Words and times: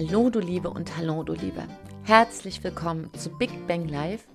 Hallo 0.00 0.30
du 0.30 0.40
Liebe 0.40 0.70
und 0.70 0.96
hallo 0.96 1.22
du 1.22 1.34
Liebe. 1.34 1.62
Herzlich 2.04 2.64
willkommen 2.64 3.12
zu 3.12 3.28
Big 3.36 3.50
Bang 3.66 3.86
Live, 3.86 4.26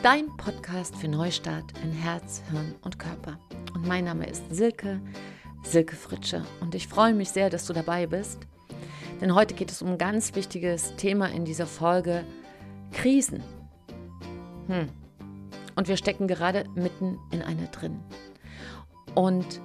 dein 0.00 0.28
Podcast 0.36 0.94
für 0.94 1.08
Neustart 1.08 1.64
in 1.82 1.90
Herz, 1.90 2.40
Hirn 2.52 2.76
und 2.82 3.00
Körper. 3.00 3.36
Und 3.74 3.84
mein 3.84 4.04
Name 4.04 4.28
ist 4.28 4.44
Silke, 4.54 5.00
Silke 5.64 5.96
Fritsche 5.96 6.44
und 6.60 6.76
ich 6.76 6.86
freue 6.86 7.14
mich 7.14 7.30
sehr, 7.30 7.50
dass 7.50 7.66
du 7.66 7.72
dabei 7.72 8.06
bist. 8.06 8.38
Denn 9.20 9.34
heute 9.34 9.54
geht 9.54 9.72
es 9.72 9.82
um 9.82 9.88
ein 9.88 9.98
ganz 9.98 10.36
wichtiges 10.36 10.94
Thema 10.94 11.26
in 11.26 11.44
dieser 11.44 11.66
Folge, 11.66 12.24
Krisen. 12.92 13.42
Hm. 14.68 14.88
Und 15.74 15.88
wir 15.88 15.96
stecken 15.96 16.28
gerade 16.28 16.62
mitten 16.76 17.18
in 17.32 17.42
einer 17.42 17.66
drin. 17.66 17.98
Und 19.16 19.60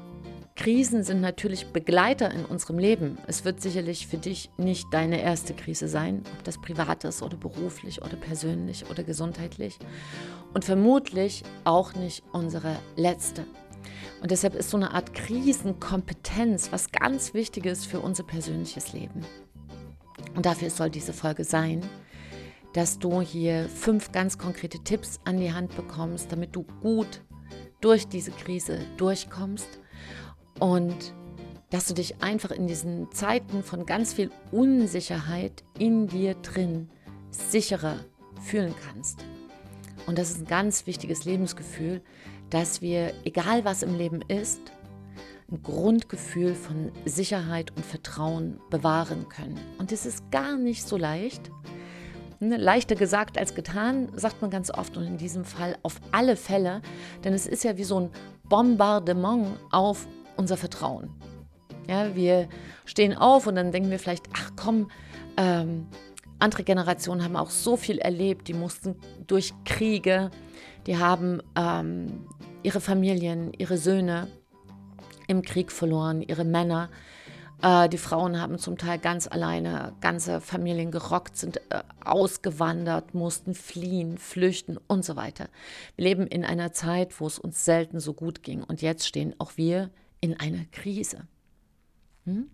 Krisen 0.55 1.03
sind 1.03 1.19
natürlich 1.19 1.67
Begleiter 1.67 2.31
in 2.31 2.45
unserem 2.45 2.77
Leben. 2.77 3.17
Es 3.25 3.43
wird 3.43 3.59
sicherlich 3.59 4.05
für 4.05 4.17
dich 4.17 4.51
nicht 4.57 4.85
deine 4.91 5.19
erste 5.19 5.55
Krise 5.55 5.87
sein, 5.87 6.23
ob 6.37 6.43
das 6.43 6.61
privat 6.61 7.03
ist 7.05 7.23
oder 7.23 7.37
beruflich 7.37 8.03
oder 8.03 8.15
persönlich 8.15 8.89
oder 8.89 9.03
gesundheitlich. 9.03 9.79
Und 10.53 10.63
vermutlich 10.63 11.43
auch 11.63 11.95
nicht 11.95 12.23
unsere 12.31 12.77
letzte. 12.95 13.45
Und 14.21 14.29
deshalb 14.29 14.53
ist 14.53 14.69
so 14.69 14.77
eine 14.77 14.91
Art 14.91 15.15
Krisenkompetenz 15.15 16.71
was 16.71 16.91
ganz 16.91 17.33
Wichtiges 17.33 17.85
für 17.85 17.99
unser 17.99 18.23
persönliches 18.23 18.93
Leben. 18.93 19.25
Und 20.35 20.45
dafür 20.45 20.69
soll 20.69 20.91
diese 20.91 21.13
Folge 21.13 21.43
sein, 21.43 21.81
dass 22.73 22.99
du 22.99 23.21
hier 23.21 23.67
fünf 23.69 24.11
ganz 24.11 24.37
konkrete 24.37 24.79
Tipps 24.83 25.19
an 25.25 25.39
die 25.39 25.51
Hand 25.51 25.75
bekommst, 25.75 26.31
damit 26.31 26.55
du 26.55 26.63
gut 26.81 27.21
durch 27.81 28.07
diese 28.07 28.31
Krise 28.31 28.79
durchkommst 28.97 29.79
und 30.59 31.13
dass 31.69 31.87
du 31.87 31.93
dich 31.93 32.21
einfach 32.21 32.51
in 32.51 32.67
diesen 32.67 33.11
Zeiten 33.11 33.63
von 33.63 33.85
ganz 33.85 34.13
viel 34.13 34.29
Unsicherheit 34.51 35.63
in 35.79 36.07
dir 36.07 36.35
drin 36.35 36.89
sicherer 37.31 37.95
fühlen 38.41 38.75
kannst. 38.85 39.25
Und 40.05 40.17
das 40.17 40.29
ist 40.29 40.41
ein 40.41 40.47
ganz 40.47 40.85
wichtiges 40.85 41.25
Lebensgefühl, 41.25 42.01
dass 42.49 42.81
wir, 42.81 43.13
egal 43.23 43.65
was 43.65 43.81
im 43.81 43.97
Leben 43.97 44.21
ist, 44.27 44.59
ein 45.51 45.63
Grundgefühl 45.63 46.55
von 46.55 46.91
Sicherheit 47.05 47.71
und 47.75 47.85
Vertrauen 47.85 48.59
bewahren 48.69 49.27
können. 49.29 49.59
Und 49.79 49.91
das 49.91 50.05
ist 50.05 50.29
gar 50.31 50.57
nicht 50.57 50.87
so 50.87 50.97
leicht. 50.97 51.49
Ne, 52.39 52.57
leichter 52.57 52.95
gesagt 52.95 53.37
als 53.37 53.55
getan, 53.55 54.09
sagt 54.15 54.41
man 54.41 54.51
ganz 54.51 54.69
oft 54.69 54.97
und 54.97 55.05
in 55.05 55.17
diesem 55.17 55.45
Fall 55.45 55.77
auf 55.81 56.01
alle 56.11 56.35
Fälle, 56.35 56.81
denn 57.23 57.33
es 57.33 57.47
ist 57.47 57.63
ja 57.63 57.77
wie 57.77 57.83
so 57.83 57.99
ein 57.99 58.09
Bombardement 58.49 59.47
auf 59.71 60.07
unser 60.35 60.57
Vertrauen. 60.57 61.09
Ja, 61.87 62.15
wir 62.15 62.47
stehen 62.85 63.15
auf 63.15 63.47
und 63.47 63.55
dann 63.55 63.71
denken 63.71 63.91
wir 63.91 63.99
vielleicht, 63.99 64.25
ach 64.33 64.51
komm, 64.55 64.89
ähm, 65.37 65.87
andere 66.39 66.63
Generationen 66.63 67.23
haben 67.23 67.35
auch 67.35 67.49
so 67.49 67.77
viel 67.77 67.99
erlebt, 67.99 68.47
die 68.47 68.53
mussten 68.53 68.95
durch 69.27 69.53
Kriege, 69.65 70.29
die 70.87 70.97
haben 70.97 71.41
ähm, 71.55 72.25
ihre 72.63 72.81
Familien, 72.81 73.53
ihre 73.57 73.77
Söhne 73.77 74.27
im 75.27 75.41
Krieg 75.41 75.71
verloren, 75.71 76.21
ihre 76.21 76.43
Männer. 76.43 76.89
Äh, 77.61 77.87
die 77.89 77.97
Frauen 77.97 78.41
haben 78.41 78.57
zum 78.57 78.77
Teil 78.77 78.99
ganz 78.99 79.27
alleine 79.27 79.93
ganze 80.01 80.41
Familien 80.41 80.91
gerockt, 80.91 81.37
sind 81.37 81.57
äh, 81.69 81.83
ausgewandert, 82.03 83.13
mussten 83.13 83.53
fliehen, 83.53 84.17
flüchten 84.17 84.77
und 84.87 85.05
so 85.05 85.15
weiter. 85.15 85.47
Wir 85.95 86.05
leben 86.05 86.27
in 86.27 86.43
einer 86.43 86.73
Zeit, 86.73 87.19
wo 87.21 87.27
es 87.27 87.39
uns 87.39 87.63
selten 87.63 87.99
so 87.99 88.13
gut 88.13 88.43
ging. 88.43 88.63
Und 88.63 88.81
jetzt 88.81 89.07
stehen 89.07 89.33
auch 89.39 89.53
wir 89.55 89.89
in 90.23 90.39
einer 90.39 90.63
Krise. 90.71 91.27
Hm? 92.23 92.49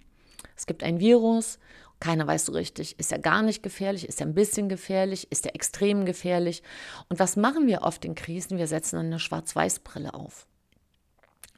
Es 0.55 0.65
gibt 0.65 0.81
ein 0.81 0.99
Virus, 0.99 1.59
keiner 1.99 2.25
weiß 2.25 2.47
so 2.47 2.53
richtig, 2.53 2.97
ist 2.97 3.11
er 3.11 3.19
gar 3.19 3.43
nicht 3.43 3.61
gefährlich, 3.61 4.09
ist 4.09 4.19
er 4.21 4.25
ein 4.25 4.33
bisschen 4.33 4.69
gefährlich, 4.69 5.31
ist 5.31 5.45
er 5.45 5.53
extrem 5.53 6.05
gefährlich. 6.05 6.63
Und 7.09 7.19
was 7.19 7.35
machen 7.35 7.67
wir 7.67 7.83
oft 7.83 8.03
in 8.05 8.15
Krisen? 8.15 8.57
Wir 8.57 8.65
setzen 8.65 8.97
eine 8.97 9.19
Schwarz-Weiß-Brille 9.19 10.15
auf. 10.15 10.47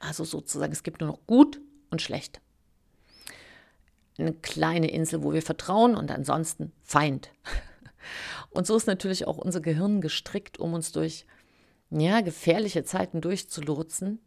Also 0.02 0.25
sozusagen, 0.25 0.74
es 0.74 0.84
gibt 0.84 1.00
nur 1.00 1.12
noch 1.12 1.25
gut 1.28 1.62
und 1.91 2.02
schlecht. 2.02 2.41
Eine 4.18 4.34
kleine 4.34 4.91
Insel, 4.91 5.24
wo 5.24 5.31
wir 5.31 5.41
vertrauen 5.41 5.96
und 5.96 6.12
ansonsten 6.12 6.74
Feind. 6.84 7.31
Und 8.50 8.68
so 8.68 8.75
ist 8.75 8.88
natürlich 8.88 9.28
auch 9.28 9.38
unser 9.38 9.62
Gehirn 9.62 10.02
gestrickt, 10.02 10.59
um 10.59 10.74
uns 10.74 10.91
durch 10.91 11.25
ja, 11.91 12.19
gefährliche 12.19 12.84
Zeiten 12.84 13.22
durchzulotsen 13.22 14.19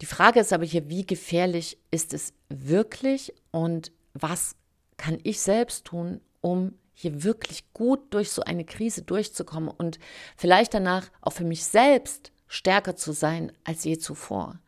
die 0.00 0.06
Frage 0.06 0.40
ist 0.40 0.52
aber 0.52 0.64
hier, 0.64 0.88
wie 0.88 1.06
gefährlich 1.06 1.78
ist 1.90 2.14
es 2.14 2.32
wirklich 2.48 3.34
und 3.50 3.92
was 4.14 4.56
kann 4.96 5.18
ich 5.22 5.40
selbst 5.40 5.86
tun, 5.86 6.20
um 6.40 6.74
hier 6.92 7.22
wirklich 7.22 7.72
gut 7.72 8.00
durch 8.12 8.30
so 8.30 8.42
eine 8.42 8.64
Krise 8.64 9.02
durchzukommen 9.02 9.68
und 9.68 9.98
vielleicht 10.36 10.74
danach 10.74 11.10
auch 11.20 11.32
für 11.32 11.44
mich 11.44 11.64
selbst 11.64 12.32
stärker 12.46 12.96
zu 12.96 13.12
sein 13.12 13.52
als 13.64 13.84
je 13.84 13.98
zuvor. 13.98 14.58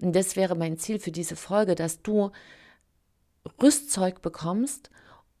Und 0.00 0.14
das 0.14 0.36
wäre 0.36 0.54
mein 0.54 0.78
Ziel 0.78 0.98
für 0.98 1.12
diese 1.12 1.36
Folge, 1.36 1.74
dass 1.74 2.02
du 2.02 2.30
Rüstzeug 3.60 4.22
bekommst, 4.22 4.90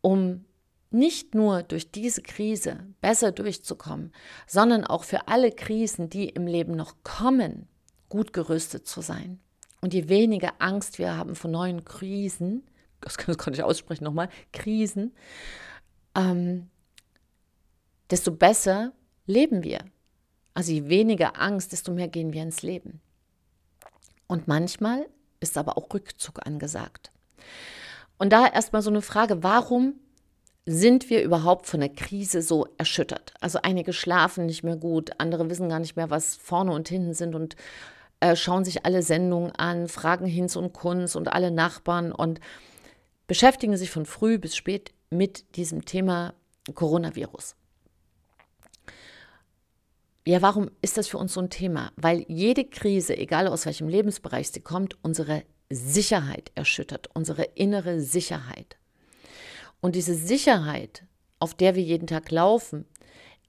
um 0.00 0.44
nicht 0.90 1.34
nur 1.34 1.62
durch 1.62 1.90
diese 1.90 2.22
Krise 2.22 2.86
besser 3.00 3.32
durchzukommen, 3.32 4.12
sondern 4.46 4.84
auch 4.84 5.04
für 5.04 5.28
alle 5.28 5.52
Krisen, 5.52 6.10
die 6.10 6.28
im 6.28 6.46
Leben 6.46 6.74
noch 6.76 6.96
kommen, 7.02 7.68
gut 8.12 8.34
gerüstet 8.34 8.86
zu 8.86 9.00
sein. 9.00 9.40
Und 9.80 9.94
je 9.94 10.10
weniger 10.10 10.52
Angst 10.58 10.98
wir 10.98 11.16
haben 11.16 11.34
vor 11.34 11.50
neuen 11.50 11.82
Krisen, 11.86 12.62
das 13.00 13.16
kann, 13.16 13.34
das 13.34 13.38
kann 13.38 13.54
ich 13.54 13.62
aussprechen 13.62 14.04
nochmal, 14.04 14.28
Krisen, 14.52 15.14
ähm, 16.14 16.68
desto 18.10 18.30
besser 18.30 18.92
leben 19.24 19.64
wir. 19.64 19.78
Also 20.52 20.72
je 20.72 20.90
weniger 20.90 21.40
Angst, 21.40 21.72
desto 21.72 21.90
mehr 21.90 22.08
gehen 22.08 22.34
wir 22.34 22.42
ins 22.42 22.60
Leben. 22.60 23.00
Und 24.26 24.46
manchmal 24.46 25.06
ist 25.40 25.56
aber 25.56 25.78
auch 25.78 25.94
Rückzug 25.94 26.46
angesagt. 26.46 27.12
Und 28.18 28.30
da 28.30 28.46
erstmal 28.46 28.82
so 28.82 28.90
eine 28.90 29.00
Frage, 29.00 29.42
warum 29.42 29.94
sind 30.66 31.08
wir 31.08 31.22
überhaupt 31.22 31.66
von 31.66 31.80
der 31.80 31.88
Krise 31.88 32.42
so 32.42 32.68
erschüttert? 32.76 33.32
Also 33.40 33.60
einige 33.62 33.94
schlafen 33.94 34.44
nicht 34.44 34.64
mehr 34.64 34.76
gut, 34.76 35.12
andere 35.16 35.48
wissen 35.48 35.70
gar 35.70 35.80
nicht 35.80 35.96
mehr, 35.96 36.10
was 36.10 36.36
vorne 36.36 36.72
und 36.72 36.90
hinten 36.90 37.14
sind 37.14 37.34
und 37.34 37.56
äh, 38.22 38.36
schauen 38.36 38.64
sich 38.64 38.86
alle 38.86 39.02
Sendungen 39.02 39.50
an, 39.52 39.88
fragen 39.88 40.26
Hinz 40.26 40.54
und 40.54 40.72
Kunz 40.72 41.16
und 41.16 41.32
alle 41.32 41.50
Nachbarn 41.50 42.12
und 42.12 42.38
beschäftigen 43.26 43.76
sich 43.76 43.90
von 43.90 44.06
früh 44.06 44.38
bis 44.38 44.54
spät 44.54 44.92
mit 45.10 45.56
diesem 45.56 45.84
Thema 45.84 46.34
Coronavirus. 46.72 47.56
Ja, 50.24 50.40
warum 50.40 50.70
ist 50.82 50.98
das 50.98 51.08
für 51.08 51.18
uns 51.18 51.32
so 51.32 51.40
ein 51.40 51.50
Thema? 51.50 51.90
Weil 51.96 52.24
jede 52.28 52.64
Krise, 52.64 53.16
egal 53.16 53.48
aus 53.48 53.66
welchem 53.66 53.88
Lebensbereich 53.88 54.52
sie 54.52 54.60
kommt, 54.60 54.96
unsere 55.02 55.42
Sicherheit 55.68 56.52
erschüttert, 56.54 57.10
unsere 57.14 57.42
innere 57.42 58.00
Sicherheit. 58.00 58.76
Und 59.80 59.96
diese 59.96 60.14
Sicherheit, 60.14 61.04
auf 61.40 61.54
der 61.54 61.74
wir 61.74 61.82
jeden 61.82 62.06
Tag 62.06 62.30
laufen, 62.30 62.86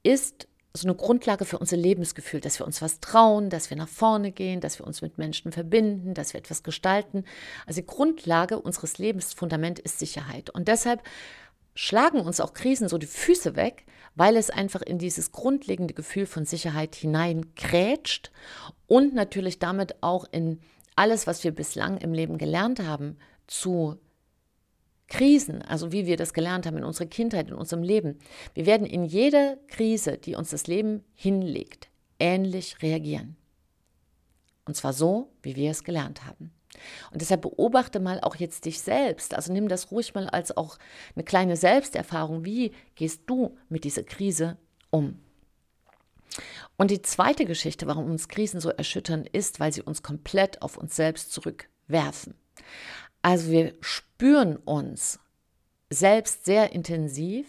ist 0.01 0.47
so 0.75 0.87
eine 0.87 0.95
Grundlage 0.95 1.45
für 1.45 1.59
unser 1.59 1.77
Lebensgefühl, 1.77 2.41
dass 2.41 2.57
wir 2.59 2.65
uns 2.65 2.81
was 2.81 2.99
trauen, 2.99 3.51
dass 3.51 3.69
wir 3.69 3.77
nach 3.77 3.87
vorne 3.87 4.31
gehen, 4.31 4.59
dass 4.59 4.79
wir 4.79 4.87
uns 4.87 5.03
mit 5.03 5.19
Menschen 5.19 5.51
verbinden, 5.51 6.15
dass 6.15 6.33
wir 6.33 6.39
etwas 6.39 6.63
gestalten. 6.63 7.25
Also 7.67 7.81
die 7.81 7.87
Grundlage 7.87 8.59
unseres 8.59 8.97
Lebensfundament 8.97 9.77
ist 9.77 9.99
Sicherheit. 9.99 10.49
Und 10.49 10.67
deshalb 10.67 11.03
schlagen 11.75 12.21
uns 12.21 12.39
auch 12.39 12.55
Krisen 12.55 12.89
so 12.89 12.97
die 12.97 13.05
Füße 13.05 13.55
weg, 13.55 13.85
weil 14.15 14.35
es 14.35 14.49
einfach 14.49 14.81
in 14.81 14.97
dieses 14.97 15.31
grundlegende 15.31 15.93
Gefühl 15.93 16.25
von 16.25 16.45
Sicherheit 16.45 16.95
hineinkrätscht 16.95 18.31
und 18.87 19.13
natürlich 19.13 19.59
damit 19.59 20.01
auch 20.01 20.25
in 20.31 20.59
alles, 20.95 21.27
was 21.27 21.43
wir 21.43 21.51
bislang 21.51 21.97
im 21.97 22.13
Leben 22.13 22.39
gelernt 22.39 22.79
haben, 22.79 23.17
zu 23.45 23.99
Krisen, 25.13 25.61
also 25.61 25.91
wie 25.91 26.07
wir 26.07 26.17
das 26.17 26.33
gelernt 26.33 26.65
haben 26.65 26.77
in 26.77 26.83
unserer 26.83 27.05
Kindheit, 27.05 27.49
in 27.49 27.53
unserem 27.53 27.83
Leben, 27.83 28.17
wir 28.55 28.65
werden 28.65 28.87
in 28.87 29.03
jeder 29.03 29.57
Krise, 29.67 30.17
die 30.17 30.33
uns 30.33 30.49
das 30.49 30.65
Leben 30.65 31.03
hinlegt, 31.13 31.89
ähnlich 32.19 32.81
reagieren. 32.81 33.35
Und 34.65 34.75
zwar 34.75 34.91
so, 34.91 35.31
wie 35.43 35.55
wir 35.55 35.69
es 35.69 35.83
gelernt 35.83 36.25
haben. 36.25 36.51
Und 37.11 37.21
deshalb 37.21 37.43
beobachte 37.43 37.99
mal 37.99 38.21
auch 38.21 38.37
jetzt 38.37 38.65
dich 38.65 38.81
selbst. 38.81 39.35
Also 39.35 39.53
nimm 39.53 39.67
das 39.67 39.91
ruhig 39.91 40.15
mal 40.15 40.27
als 40.27 40.57
auch 40.57 40.79
eine 41.15 41.23
kleine 41.23 41.57
Selbsterfahrung. 41.57 42.43
Wie 42.43 42.71
gehst 42.95 43.21
du 43.27 43.55
mit 43.69 43.83
dieser 43.83 44.03
Krise 44.03 44.57
um? 44.89 45.19
Und 46.75 46.89
die 46.89 47.03
zweite 47.03 47.45
Geschichte, 47.45 47.85
warum 47.85 48.09
uns 48.09 48.27
Krisen 48.27 48.59
so 48.59 48.69
erschüttern, 48.69 49.27
ist, 49.31 49.59
weil 49.59 49.71
sie 49.71 49.83
uns 49.83 50.01
komplett 50.01 50.63
auf 50.63 50.75
uns 50.75 50.95
selbst 50.95 51.31
zurückwerfen. 51.31 52.33
Also 53.23 53.49
wir 53.49 53.73
spüren 53.81 54.57
uns 54.57 55.19
selbst 55.89 56.45
sehr 56.45 56.71
intensiv 56.73 57.47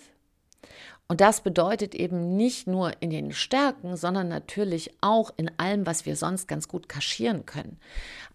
und 1.06 1.20
das 1.20 1.42
bedeutet 1.42 1.94
eben 1.94 2.36
nicht 2.36 2.66
nur 2.66 2.92
in 3.02 3.10
den 3.10 3.32
Stärken, 3.32 3.96
sondern 3.96 4.28
natürlich 4.28 4.92
auch 5.02 5.30
in 5.36 5.50
allem, 5.58 5.84
was 5.86 6.06
wir 6.06 6.16
sonst 6.16 6.48
ganz 6.48 6.66
gut 6.66 6.88
kaschieren 6.88 7.44
können. 7.44 7.78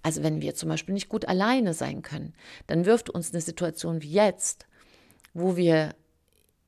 Also 0.03 0.21
wenn 0.21 0.41
wir 0.41 0.53
zum 0.53 0.69
Beispiel 0.69 0.94
nicht 0.94 1.09
gut 1.09 1.25
alleine 1.25 1.74
sein 1.74 2.03
können, 2.03 2.36
dann 2.68 2.86
wirft 2.86 3.09
uns 3.09 3.33
eine 3.33 3.41
Situation 3.41 4.03
wie 4.03 4.12
jetzt, 4.12 4.68
wo 5.33 5.57
wir 5.57 5.95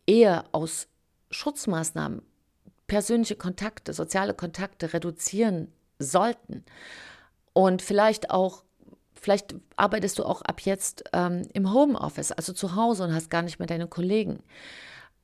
eher 0.07 0.45
aus 0.51 0.87
Schutzmaßnahmen 1.29 2.23
persönliche 2.87 3.35
Kontakte, 3.35 3.93
soziale 3.93 4.33
Kontakte 4.33 4.93
reduzieren 4.93 5.71
sollten 5.99 6.65
und 7.53 7.81
vielleicht 7.81 8.31
auch, 8.31 8.63
vielleicht 9.21 9.55
arbeitest 9.75 10.19
du 10.19 10.25
auch 10.25 10.41
ab 10.41 10.61
jetzt 10.61 11.03
ähm, 11.13 11.43
im 11.53 11.71
Homeoffice, 11.71 12.31
also 12.31 12.51
zu 12.53 12.75
Hause 12.75 13.03
und 13.03 13.13
hast 13.13 13.29
gar 13.29 13.43
nicht 13.43 13.59
mehr 13.59 13.67
deine 13.67 13.87
Kollegen. 13.87 14.41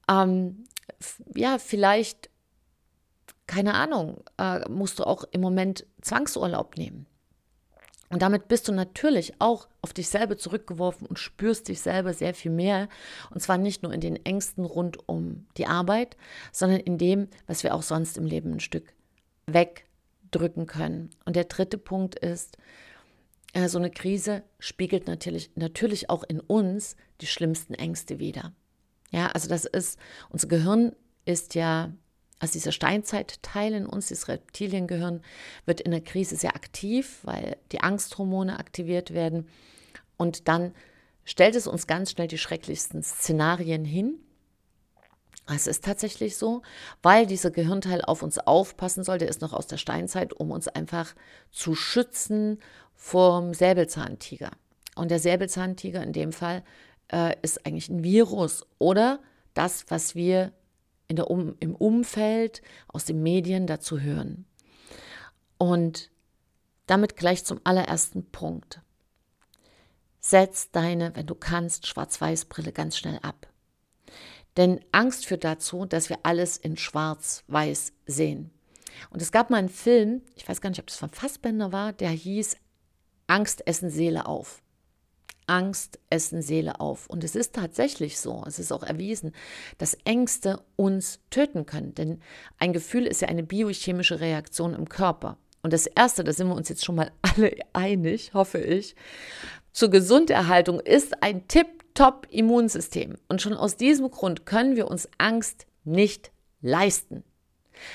Ähm, 0.07 0.65
ja, 1.35 1.57
vielleicht, 1.57 2.29
keine 3.47 3.73
Ahnung, 3.73 4.23
äh, 4.38 4.69
musst 4.69 4.99
du 4.99 5.03
auch 5.03 5.25
im 5.31 5.41
Moment 5.41 5.85
Zwangsurlaub 6.01 6.77
nehmen. 6.77 7.07
Und 8.09 8.21
damit 8.21 8.47
bist 8.47 8.67
du 8.67 8.71
natürlich 8.71 9.33
auch 9.39 9.67
auf 9.81 9.94
dich 9.94 10.07
selber 10.07 10.38
zurückgeworfen 10.38 11.07
und 11.07 11.19
spürst 11.19 11.67
dich 11.67 11.81
selber 11.81 12.13
sehr 12.13 12.33
viel 12.33 12.51
mehr. 12.51 12.88
Und 13.31 13.41
zwar 13.41 13.57
nicht 13.57 13.83
nur 13.83 13.91
in 13.91 13.99
den 13.99 14.23
Ängsten 14.25 14.63
rund 14.63 15.09
um 15.09 15.47
die 15.57 15.65
Arbeit, 15.65 16.15
sondern 16.53 16.79
in 16.79 16.97
dem, 16.97 17.27
was 17.47 17.63
wir 17.63 17.73
auch 17.73 17.81
sonst 17.81 18.17
im 18.17 18.25
Leben 18.25 18.53
ein 18.53 18.59
Stück 18.59 18.94
wegdrücken 19.47 20.67
können. 20.67 21.09
Und 21.25 21.35
der 21.35 21.45
dritte 21.45 21.77
Punkt 21.77 22.17
ist, 22.17 22.57
äh, 23.53 23.67
so 23.67 23.77
eine 23.77 23.91
Krise 23.91 24.44
spiegelt 24.59 25.07
natürlich, 25.07 25.51
natürlich 25.55 26.09
auch 26.09 26.23
in 26.23 26.39
uns 26.39 26.95
die 27.21 27.27
schlimmsten 27.27 27.73
Ängste 27.73 28.19
wider. 28.19 28.53
Ja, 29.11 29.27
also 29.27 29.47
das 29.47 29.65
ist, 29.65 29.99
unser 30.29 30.47
Gehirn 30.47 30.95
ist 31.25 31.55
ja 31.55 31.91
also 32.39 32.53
dieser 32.53 32.71
Steinzeitteil 32.71 33.73
in 33.73 33.85
uns, 33.85 34.07
dieses 34.07 34.27
Reptiliengehirn, 34.27 35.21
wird 35.65 35.81
in 35.81 35.91
der 35.91 36.01
Krise 36.01 36.35
sehr 36.35 36.55
aktiv, 36.55 37.19
weil 37.23 37.57
die 37.71 37.81
Angsthormone 37.81 38.59
aktiviert 38.59 39.13
werden. 39.13 39.47
Und 40.17 40.47
dann 40.47 40.73
stellt 41.25 41.55
es 41.55 41.67
uns 41.67 41.88
ganz 41.88 42.11
schnell 42.11 42.27
die 42.27 42.38
schrecklichsten 42.38 43.01
Szenarien 43.01 43.85
hin. 43.85 44.19
Es 45.47 45.65
ist 45.65 45.85
tatsächlich 45.85 46.35
so, 46.35 46.61
weil 47.01 47.25
dieser 47.25 47.51
Gehirnteil 47.51 48.01
auf 48.01 48.21
uns 48.21 48.38
aufpassen 48.38 49.03
soll, 49.03 49.17
der 49.17 49.29
ist 49.29 49.41
noch 49.41 49.53
aus 49.53 49.67
der 49.67 49.77
Steinzeit, 49.77 50.33
um 50.33 50.51
uns 50.51 50.67
einfach 50.67 51.15
zu 51.51 51.73
schützen 51.73 52.59
vom 52.95 53.53
Säbelzahntiger. 53.53 54.51
Und 54.95 55.09
der 55.09 55.19
Säbelzahntiger 55.19 56.03
in 56.03 56.11
dem 56.11 56.33
Fall 56.33 56.63
äh, 57.11 57.35
ist 57.41 57.65
eigentlich 57.65 57.88
ein 57.88 58.03
Virus 58.03 58.65
oder 58.77 59.19
das, 59.53 59.85
was 59.89 60.15
wir 60.15 60.51
in 61.07 61.15
der 61.15 61.29
um, 61.29 61.55
im 61.59 61.75
Umfeld, 61.75 62.61
aus 62.88 63.05
den 63.05 63.23
Medien 63.23 63.67
dazu 63.67 64.01
hören. 64.01 64.45
Und 65.57 66.11
damit 66.85 67.15
gleich 67.15 67.45
zum 67.45 67.61
allerersten 67.63 68.29
Punkt. 68.29 68.81
Setz 70.19 70.71
deine, 70.71 71.15
wenn 71.15 71.25
du 71.25 71.35
kannst, 71.35 71.88
Schwarz-Weiß-Brille 71.88 72.73
ganz 72.73 72.97
schnell 72.97 73.19
ab. 73.21 73.47
Denn 74.57 74.81
Angst 74.92 75.27
führt 75.27 75.44
dazu, 75.44 75.86
dass 75.86 76.09
wir 76.09 76.19
alles 76.24 76.57
in 76.57 76.77
Schwarz-Weiß 76.77 77.94
sehen. 78.07 78.51
Und 79.12 79.21
es 79.21 79.31
gab 79.31 79.50
mal 79.50 79.57
einen 79.57 79.69
Film, 79.69 80.21
ich 80.36 80.50
weiß 80.50 80.59
gar 80.62 80.69
nicht, 80.69 80.80
ob 80.80 80.88
das 80.88 80.98
von 80.98 81.09
Fassbender 81.09 81.71
war, 81.71 81.94
der 81.94 82.09
hieß 82.09 82.57
Angst 83.27 83.65
essen 83.68 83.89
Seele 83.89 84.25
auf. 84.25 84.62
Angst 85.45 86.00
essen 86.09 86.42
Seele 86.42 86.80
auf. 86.80 87.07
Und 87.07 87.24
es 87.24 87.36
ist 87.36 87.54
tatsächlich 87.56 88.19
so, 88.19 88.44
es 88.45 88.59
ist 88.59 88.71
auch 88.71 88.83
erwiesen, 88.83 89.33
dass 89.77 89.98
Ängste 90.04 90.62
uns 90.75 91.19
töten 91.30 91.65
können. 91.65 91.94
Denn 91.95 92.21
ein 92.57 92.74
Gefühl 92.74 93.06
ist 93.06 93.21
ja 93.21 93.30
eine 93.30 93.44
biochemische 93.44 94.19
Reaktion 94.19 94.74
im 94.74 94.89
Körper. 94.89 95.38
Und 95.62 95.74
das 95.74 95.88
Erste, 95.88 96.24
da 96.24 96.33
sind 96.33 96.48
wir 96.48 96.56
uns 96.56 96.69
jetzt 96.69 96.83
schon 96.83 96.95
mal 96.95 97.12
alle 97.21 97.56
einig, 97.74 98.33
hoffe 98.33 98.59
ich, 98.59 98.95
zur 99.71 99.89
Gesunderhaltung 99.89 100.80
ist 100.80 101.21
ein 101.21 101.48
tip-top 101.48 101.87
Immunsystem. 102.29 103.17
Und 103.27 103.41
schon 103.41 103.53
aus 103.53 103.75
diesem 103.75 104.11
Grund 104.11 104.45
können 104.45 104.75
wir 104.75 104.88
uns 104.88 105.09
Angst 105.17 105.65
nicht 105.83 106.31
leisten. 106.61 107.23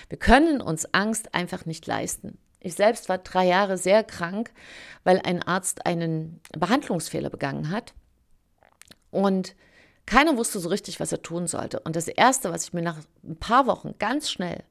Wir 0.08 0.18
können 0.18 0.60
uns 0.60 0.92
Angst 0.92 1.34
einfach 1.34 1.66
nicht 1.66 1.86
leisten. 1.86 2.38
Ich 2.60 2.74
selbst 2.74 3.08
war 3.08 3.18
drei 3.18 3.46
Jahre 3.46 3.76
sehr 3.76 4.04
krank, 4.04 4.52
weil 5.04 5.20
ein 5.24 5.42
Arzt 5.42 5.84
einen 5.86 6.40
Behandlungsfehler 6.52 7.30
begangen 7.30 7.70
hat. 7.70 7.94
Und 9.10 9.56
keiner 10.06 10.36
wusste 10.36 10.60
so 10.60 10.68
richtig, 10.68 11.00
was 11.00 11.12
er 11.12 11.22
tun 11.22 11.46
sollte. 11.46 11.80
Und 11.80 11.96
das 11.96 12.08
Erste, 12.08 12.52
was 12.52 12.64
ich 12.64 12.72
mir 12.72 12.82
nach 12.82 12.98
ein 13.24 13.36
paar 13.36 13.66
Wochen 13.66 13.94
ganz 13.98 14.30
schnell 14.30 14.64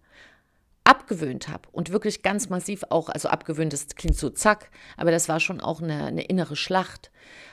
abgewöhnt 0.83 1.47
habe 1.47 1.69
und 1.71 1.91
wirklich 1.91 2.23
ganz 2.23 2.49
massiv 2.49 2.83
auch, 2.89 3.09
also 3.09 3.29
abgewöhnt, 3.29 3.73
das 3.73 3.87
klingt 3.87 4.17
so 4.17 4.29
zack, 4.29 4.69
aber 4.97 5.11
das 5.11 5.29
war 5.29 5.39
schon 5.39 5.61
auch 5.61 5.81
eine, 5.81 6.05
eine 6.05 6.23
innere 6.23 6.55
Schlacht, 6.55 7.11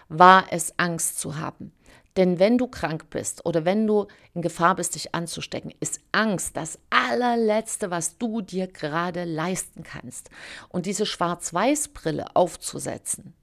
war 0.09 0.47
es 0.51 0.79
Angst 0.79 1.19
zu 1.19 1.37
haben. 1.39 1.73
Denn 2.17 2.41
wenn 2.41 2.59
du 2.59 2.67
krank 2.67 3.11
bist 3.11 3.47
oder 3.47 3.65
wenn 3.65 3.87
du 3.87 4.07
in 4.35 4.43
Gefahr 4.43 4.75
bist, 4.75 4.97
dich 4.97 5.15
anzustecken, 5.15 5.73
ist 5.79 6.01
Angst 6.11 6.57
das 6.57 6.79
allerletzte, 6.91 7.93
was 7.93 8.19
du 8.19 8.41
dir 8.41 8.67
gerade 8.67 9.25
leisten 9.25 9.85
kannst. 9.85 10.31
Und 10.69 10.87
diese 10.87 11.07
Schwarz-Weiß-Brille 11.07 12.35
aufzusetzen 12.35 13.35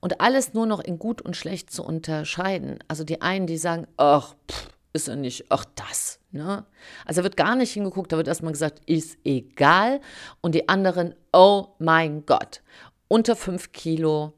und 0.00 0.20
alles 0.20 0.54
nur 0.54 0.66
noch 0.66 0.80
in 0.80 0.98
gut 0.98 1.22
und 1.22 1.36
schlecht 1.36 1.70
zu 1.70 1.84
unterscheiden. 1.84 2.78
Also 2.88 3.04
die 3.04 3.22
einen, 3.22 3.46
die 3.46 3.58
sagen, 3.58 3.86
ach, 3.96 4.34
pff, 4.50 4.70
ist 4.92 5.08
er 5.08 5.16
nicht, 5.16 5.46
ach 5.50 5.64
das. 5.74 6.19
Ne? 6.32 6.64
Also 7.04 7.22
wird 7.22 7.36
gar 7.36 7.56
nicht 7.56 7.72
hingeguckt, 7.72 8.12
da 8.12 8.16
wird 8.16 8.28
erstmal 8.28 8.52
gesagt, 8.52 8.82
ist 8.86 9.18
egal. 9.24 10.00
Und 10.40 10.54
die 10.54 10.68
anderen, 10.68 11.14
oh 11.32 11.68
mein 11.78 12.24
Gott, 12.26 12.62
unter 13.08 13.34
fünf 13.34 13.72
Kilo 13.72 14.32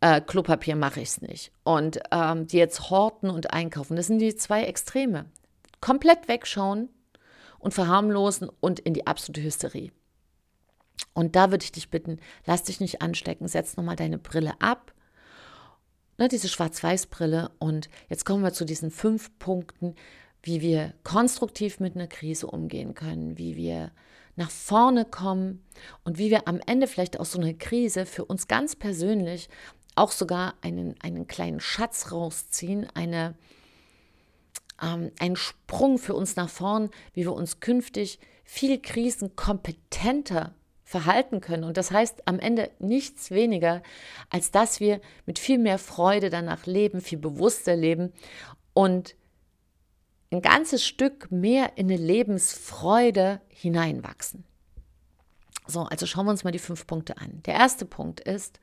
äh, 0.00 0.20
Klopapier 0.20 0.76
mache 0.76 1.00
ich 1.00 1.08
es 1.08 1.22
nicht. 1.22 1.52
Und 1.62 2.00
ähm, 2.10 2.46
die 2.46 2.58
jetzt 2.58 2.90
horten 2.90 3.30
und 3.30 3.52
einkaufen, 3.52 3.96
das 3.96 4.08
sind 4.08 4.18
die 4.18 4.34
zwei 4.34 4.64
Extreme. 4.64 5.26
Komplett 5.80 6.28
wegschauen 6.28 6.88
und 7.58 7.74
verharmlosen 7.74 8.50
und 8.60 8.80
in 8.80 8.94
die 8.94 9.06
absolute 9.06 9.42
Hysterie. 9.42 9.92
Und 11.14 11.36
da 11.36 11.50
würde 11.50 11.64
ich 11.64 11.72
dich 11.72 11.90
bitten, 11.90 12.18
lass 12.44 12.64
dich 12.64 12.80
nicht 12.80 13.00
anstecken, 13.00 13.48
setz 13.48 13.76
nochmal 13.76 13.96
deine 13.96 14.18
Brille 14.18 14.60
ab. 14.60 14.92
Ne, 16.18 16.28
diese 16.28 16.48
Schwarz-Weiß-Brille. 16.48 17.50
Und 17.58 17.88
jetzt 18.08 18.24
kommen 18.24 18.42
wir 18.42 18.52
zu 18.52 18.64
diesen 18.64 18.90
fünf 18.90 19.36
Punkten, 19.38 19.94
wie 20.44 20.60
wir 20.60 20.92
konstruktiv 21.04 21.80
mit 21.80 21.96
einer 21.96 22.06
Krise 22.06 22.46
umgehen 22.46 22.94
können, 22.94 23.38
wie 23.38 23.56
wir 23.56 23.90
nach 24.36 24.50
vorne 24.50 25.04
kommen 25.04 25.64
und 26.04 26.18
wie 26.18 26.30
wir 26.30 26.46
am 26.46 26.60
Ende 26.66 26.86
vielleicht 26.86 27.18
aus 27.18 27.32
so 27.32 27.40
einer 27.40 27.54
Krise 27.54 28.04
für 28.04 28.24
uns 28.26 28.46
ganz 28.46 28.76
persönlich 28.76 29.48
auch 29.94 30.12
sogar 30.12 30.54
einen, 30.60 30.96
einen 31.00 31.26
kleinen 31.26 31.60
Schatz 31.60 32.12
rausziehen, 32.12 32.86
eine, 32.94 33.34
ähm, 34.82 35.12
einen 35.18 35.36
Sprung 35.36 35.98
für 35.98 36.14
uns 36.14 36.36
nach 36.36 36.50
vorn, 36.50 36.90
wie 37.14 37.22
wir 37.22 37.32
uns 37.32 37.60
künftig 37.60 38.18
viel 38.44 38.80
krisenkompetenter 38.80 40.54
verhalten 40.82 41.40
können. 41.40 41.64
Und 41.64 41.78
das 41.78 41.90
heißt 41.90 42.28
am 42.28 42.38
Ende 42.38 42.70
nichts 42.80 43.30
weniger, 43.30 43.82
als 44.28 44.50
dass 44.50 44.78
wir 44.80 45.00
mit 45.24 45.38
viel 45.38 45.58
mehr 45.58 45.78
Freude 45.78 46.28
danach 46.28 46.66
leben, 46.66 47.00
viel 47.00 47.18
bewusster 47.18 47.76
leben 47.76 48.12
und 48.74 49.14
ein 50.34 50.42
ganzes 50.42 50.84
Stück 50.84 51.30
mehr 51.30 51.76
in 51.76 51.90
eine 51.90 51.96
Lebensfreude 51.96 53.40
hineinwachsen. 53.48 54.44
So, 55.66 55.82
also 55.82 56.06
schauen 56.06 56.26
wir 56.26 56.30
uns 56.30 56.44
mal 56.44 56.50
die 56.50 56.58
fünf 56.58 56.86
Punkte 56.86 57.16
an. 57.18 57.42
Der 57.46 57.54
erste 57.54 57.86
Punkt 57.86 58.20
ist, 58.20 58.60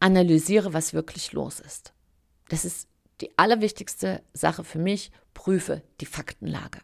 analysiere, 0.00 0.74
was 0.74 0.92
wirklich 0.92 1.32
los 1.32 1.60
ist. 1.60 1.94
Das 2.48 2.64
ist 2.64 2.88
die 3.20 3.38
allerwichtigste 3.38 4.22
Sache 4.34 4.64
für 4.64 4.78
mich, 4.78 5.10
prüfe 5.32 5.82
die 6.00 6.06
Faktenlage. 6.06 6.80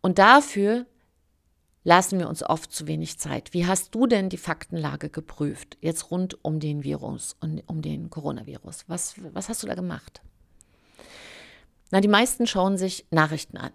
Und 0.00 0.18
dafür 0.18 0.86
lassen 1.82 2.18
wir 2.18 2.28
uns 2.28 2.42
oft 2.42 2.72
zu 2.72 2.86
wenig 2.86 3.18
Zeit. 3.18 3.52
Wie 3.52 3.66
hast 3.66 3.94
du 3.94 4.06
denn 4.06 4.30
die 4.30 4.38
Faktenlage 4.38 5.10
geprüft, 5.10 5.76
jetzt 5.80 6.10
rund 6.10 6.42
um 6.42 6.60
den 6.60 6.82
Virus 6.82 7.36
und 7.40 7.62
um 7.66 7.82
den 7.82 8.08
Coronavirus? 8.08 8.84
Was, 8.86 9.14
was 9.32 9.50
hast 9.50 9.62
du 9.62 9.66
da 9.66 9.74
gemacht? 9.74 10.22
Na, 11.94 12.00
die 12.00 12.08
meisten 12.08 12.48
schauen 12.48 12.76
sich 12.76 13.06
Nachrichten 13.12 13.56
an. 13.56 13.70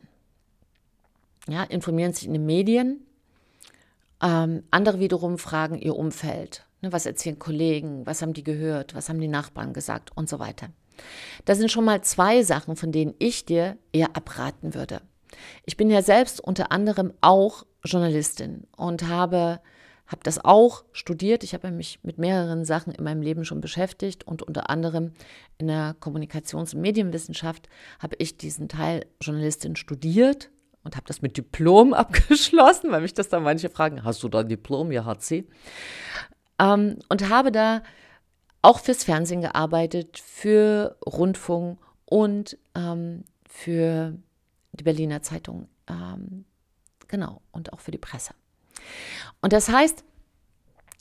Ja, 1.47 1.63
informieren 1.63 2.11
sich 2.11 2.27
in 2.27 2.33
den 2.33 2.45
Medien, 2.45 3.07
ähm, 4.21 4.65
andere 4.71 4.99
wiederum 4.99 5.37
fragen 5.37 5.79
ihr 5.79 5.95
Umfeld. 5.95 6.65
Ne, 6.81 6.91
was 6.91 7.05
erzählen 7.05 7.39
Kollegen? 7.39 8.05
Was 8.05 8.21
haben 8.21 8.33
die 8.33 8.43
gehört? 8.43 8.93
Was 8.93 9.07
haben 9.07 9.21
die 9.21 9.29
Nachbarn 9.29 9.71
gesagt? 9.71 10.11
Und 10.17 10.27
so 10.27 10.37
weiter. 10.37 10.67
Das 11.45 11.59
sind 11.59 11.71
schon 11.71 11.85
mal 11.85 12.01
zwei 12.01 12.43
Sachen, 12.43 12.75
von 12.75 12.91
denen 12.91 13.15
ich 13.19 13.45
dir 13.45 13.77
eher 13.93 14.17
abraten 14.17 14.73
würde. 14.73 15.01
Ich 15.65 15.77
bin 15.77 15.89
ja 15.89 16.01
selbst 16.01 16.41
unter 16.41 16.73
anderem 16.73 17.13
auch 17.21 17.65
Journalistin 17.85 18.67
und 18.75 19.07
habe, 19.07 19.61
habe 20.09 20.21
das 20.23 20.43
auch 20.43 20.83
studiert. 20.91 21.43
Ich 21.43 21.53
habe 21.53 21.71
mich 21.71 21.99
mit 22.03 22.17
mehreren 22.17 22.65
Sachen 22.65 22.93
in 22.93 23.03
meinem 23.03 23.21
Leben 23.21 23.45
schon 23.45 23.61
beschäftigt 23.61 24.25
und 24.27 24.41
unter 24.41 24.69
anderem 24.69 25.13
in 25.59 25.67
der 25.67 25.95
Kommunikations- 26.01 26.73
und 26.73 26.81
Medienwissenschaft 26.81 27.69
habe 27.99 28.15
ich 28.17 28.35
diesen 28.37 28.67
Teil 28.67 29.05
Journalistin 29.21 29.75
studiert 29.75 30.49
und 30.83 30.95
habe 30.95 31.05
das 31.07 31.21
mit 31.21 31.37
Diplom 31.37 31.93
abgeschlossen, 31.93 32.91
weil 32.91 33.01
mich 33.01 33.13
das 33.13 33.29
dann 33.29 33.43
manche 33.43 33.69
fragen, 33.69 34.03
hast 34.03 34.23
du 34.23 34.29
da 34.29 34.43
Diplom? 34.43 34.91
Ja, 34.91 35.05
hat 35.05 35.21
sie. 35.21 35.47
Ähm, 36.57 36.97
und 37.07 37.29
habe 37.29 37.51
da 37.51 37.83
auch 38.63 38.79
fürs 38.79 39.03
Fernsehen 39.03 39.41
gearbeitet, 39.41 40.17
für 40.17 40.97
Rundfunk 41.05 41.79
und 42.05 42.57
ähm, 42.75 43.23
für 43.47 44.17
die 44.73 44.83
Berliner 44.83 45.21
Zeitung. 45.21 45.69
Ähm, 45.87 46.45
genau, 47.07 47.41
und 47.51 47.73
auch 47.73 47.79
für 47.79 47.91
die 47.91 47.99
Presse. 47.99 48.33
Und 49.41 49.53
das 49.53 49.69
heißt, 49.69 50.03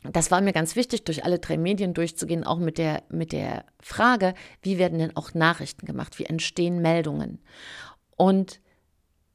das 0.04 0.30
war 0.30 0.40
mir 0.40 0.52
ganz 0.52 0.76
wichtig, 0.76 1.04
durch 1.04 1.24
alle 1.24 1.38
drei 1.38 1.56
Medien 1.56 1.92
durchzugehen, 1.92 2.44
auch 2.44 2.58
mit 2.58 2.78
der, 2.78 3.02
mit 3.08 3.32
der 3.32 3.64
Frage, 3.80 4.34
wie 4.62 4.78
werden 4.78 4.98
denn 4.98 5.16
auch 5.16 5.34
Nachrichten 5.34 5.86
gemacht, 5.86 6.18
wie 6.18 6.24
entstehen 6.24 6.80
Meldungen. 6.80 7.40
Und 8.16 8.60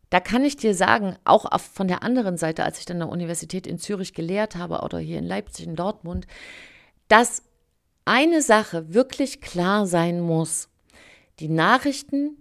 da 0.10 0.20
kann 0.20 0.46
ich 0.46 0.56
dir 0.56 0.76
sagen, 0.76 1.18
auch 1.26 1.60
von 1.60 1.88
der 1.88 2.04
anderen 2.04 2.38
Seite, 2.38 2.64
als 2.64 2.80
ich 2.80 2.86
dann 2.86 3.02
an 3.02 3.08
der 3.08 3.14
Universität 3.14 3.68
in 3.68 3.80
Zürich 3.80 4.14
gelehrt 4.14 4.56
habe 4.56 4.82
oder 4.82 5.00
hier 5.00 5.18
in 5.18 5.26
Leipzig, 5.26 5.66
in 5.66 5.76
Dortmund, 5.76 6.28
dass 7.08 7.44
eine 8.06 8.42
Sache 8.42 8.94
wirklich 8.94 9.42
klar 9.42 9.86
sein 9.88 10.22
muss. 10.22 10.70
Die 11.40 11.50
Nachrichten 11.50 12.38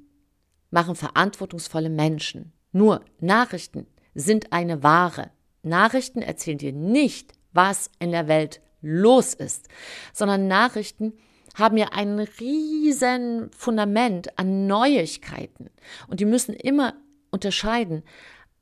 machen 0.71 0.95
verantwortungsvolle 0.95 1.91
Menschen. 1.91 2.53
Nur 2.73 3.05
Nachrichten 3.21 3.87
sind 4.15 4.53
eine 4.53 4.83
Ware. 4.83 5.31
Nachrichten 5.63 6.23
erzählen 6.23 6.59
dir 6.59 6.73
nicht, 6.73 7.33
was 7.53 7.91
in 7.99 8.11
der 8.11 8.29
Welt 8.29 8.61
los 8.81 9.35
ist, 9.35 9.69
sondern 10.13 10.49
Nachrichten 10.49 11.13
haben 11.55 11.77
ja 11.77 11.89
ein 11.93 12.19
riesen 12.19 13.51
Fundament 13.57 14.39
an 14.39 14.67
Neuigkeiten 14.67 15.71
und 16.09 16.21
die 16.21 16.25
müssen 16.25 16.55
immer 16.55 16.95
unterscheiden. 17.31 18.03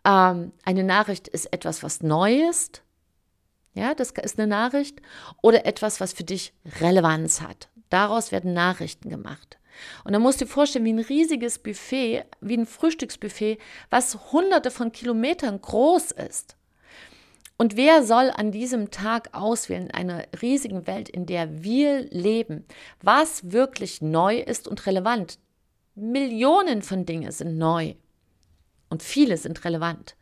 Ähm, 0.04 0.52
eine 0.64 0.84
Nachricht 0.84 1.28
ist 1.28 1.52
etwas, 1.52 1.82
was 1.82 2.02
neu 2.02 2.48
ist, 2.48 2.82
ja, 3.74 3.94
das 3.94 4.10
ist 4.10 4.38
eine 4.38 4.48
Nachricht, 4.48 5.00
oder 5.42 5.64
etwas, 5.64 6.00
was 6.00 6.12
für 6.12 6.24
dich 6.24 6.52
Relevanz 6.80 7.40
hat. 7.40 7.68
Daraus 7.88 8.32
werden 8.32 8.52
Nachrichten 8.52 9.08
gemacht. 9.08 9.58
Und 10.04 10.12
dann 10.12 10.22
musst 10.22 10.40
du 10.40 10.44
dir 10.44 10.50
vorstellen, 10.50 10.84
wie 10.84 10.92
ein 10.92 10.98
riesiges 10.98 11.58
Buffet, 11.58 12.24
wie 12.40 12.56
ein 12.56 12.66
Frühstücksbuffet, 12.66 13.58
was 13.88 14.32
hunderte 14.32 14.70
von 14.70 14.92
Kilometern 14.92 15.60
groß 15.60 16.10
ist. 16.10 16.56
Und 17.60 17.76
wer 17.76 18.02
soll 18.02 18.32
an 18.34 18.52
diesem 18.52 18.90
Tag 18.90 19.34
auswählen, 19.34 19.88
in 19.88 19.90
einer 19.90 20.24
riesigen 20.40 20.86
Welt, 20.86 21.10
in 21.10 21.26
der 21.26 21.62
wir 21.62 22.06
leben, 22.08 22.64
was 23.02 23.52
wirklich 23.52 24.00
neu 24.00 24.38
ist 24.38 24.66
und 24.66 24.86
relevant? 24.86 25.38
Millionen 25.94 26.80
von 26.80 27.04
Dingen 27.04 27.30
sind 27.32 27.58
neu 27.58 27.96
und 28.88 29.02
viele 29.02 29.36
sind 29.36 29.62
relevant. 29.66 30.16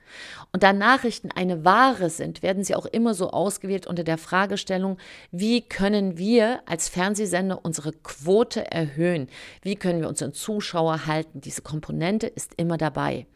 Und 0.52 0.64
da 0.64 0.72
Nachrichten 0.72 1.30
eine 1.30 1.64
Ware 1.64 2.10
sind, 2.10 2.42
werden 2.42 2.64
sie 2.64 2.74
auch 2.74 2.86
immer 2.86 3.14
so 3.14 3.30
ausgewählt 3.30 3.86
unter 3.86 4.02
der 4.02 4.18
Fragestellung, 4.18 4.98
wie 5.30 5.60
können 5.60 6.18
wir 6.18 6.62
als 6.66 6.88
Fernsehsender 6.88 7.64
unsere 7.64 7.92
Quote 7.92 8.68
erhöhen? 8.68 9.28
Wie 9.62 9.76
können 9.76 10.00
wir 10.00 10.08
unseren 10.08 10.32
Zuschauer 10.32 11.06
halten? 11.06 11.40
Diese 11.40 11.62
Komponente 11.62 12.26
ist 12.26 12.54
immer 12.56 12.78
dabei. 12.78 13.28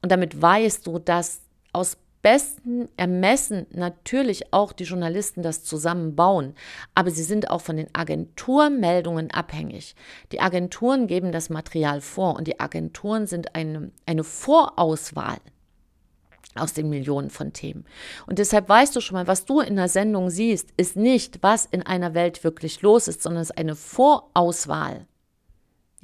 Und 0.00 0.12
damit 0.12 0.40
weißt 0.40 0.86
du, 0.86 0.98
dass 0.98 1.42
aus 1.74 1.98
besten 2.24 2.88
Ermessen 2.96 3.66
natürlich 3.70 4.54
auch 4.54 4.72
die 4.72 4.84
Journalisten 4.84 5.42
das 5.42 5.62
zusammenbauen, 5.62 6.54
aber 6.94 7.10
sie 7.10 7.22
sind 7.22 7.50
auch 7.50 7.60
von 7.60 7.76
den 7.76 7.88
Agenturmeldungen 7.92 9.30
abhängig. 9.30 9.94
Die 10.32 10.40
Agenturen 10.40 11.06
geben 11.06 11.32
das 11.32 11.50
Material 11.50 12.00
vor 12.00 12.36
und 12.36 12.48
die 12.48 12.58
Agenturen 12.58 13.26
sind 13.26 13.54
eine, 13.54 13.90
eine 14.06 14.24
Vorauswahl 14.24 15.36
aus 16.54 16.72
den 16.72 16.88
Millionen 16.88 17.28
von 17.28 17.52
Themen. 17.52 17.84
Und 18.26 18.38
deshalb 18.38 18.70
weißt 18.70 18.96
du 18.96 19.02
schon 19.02 19.16
mal, 19.16 19.26
was 19.26 19.44
du 19.44 19.60
in 19.60 19.76
der 19.76 19.88
Sendung 19.88 20.30
siehst, 20.30 20.70
ist 20.78 20.96
nicht, 20.96 21.42
was 21.42 21.66
in 21.66 21.82
einer 21.82 22.14
Welt 22.14 22.42
wirklich 22.42 22.80
los 22.80 23.06
ist, 23.06 23.22
sondern 23.22 23.42
es 23.42 23.50
ist 23.50 23.58
eine 23.58 23.76
Vorauswahl. 23.76 25.06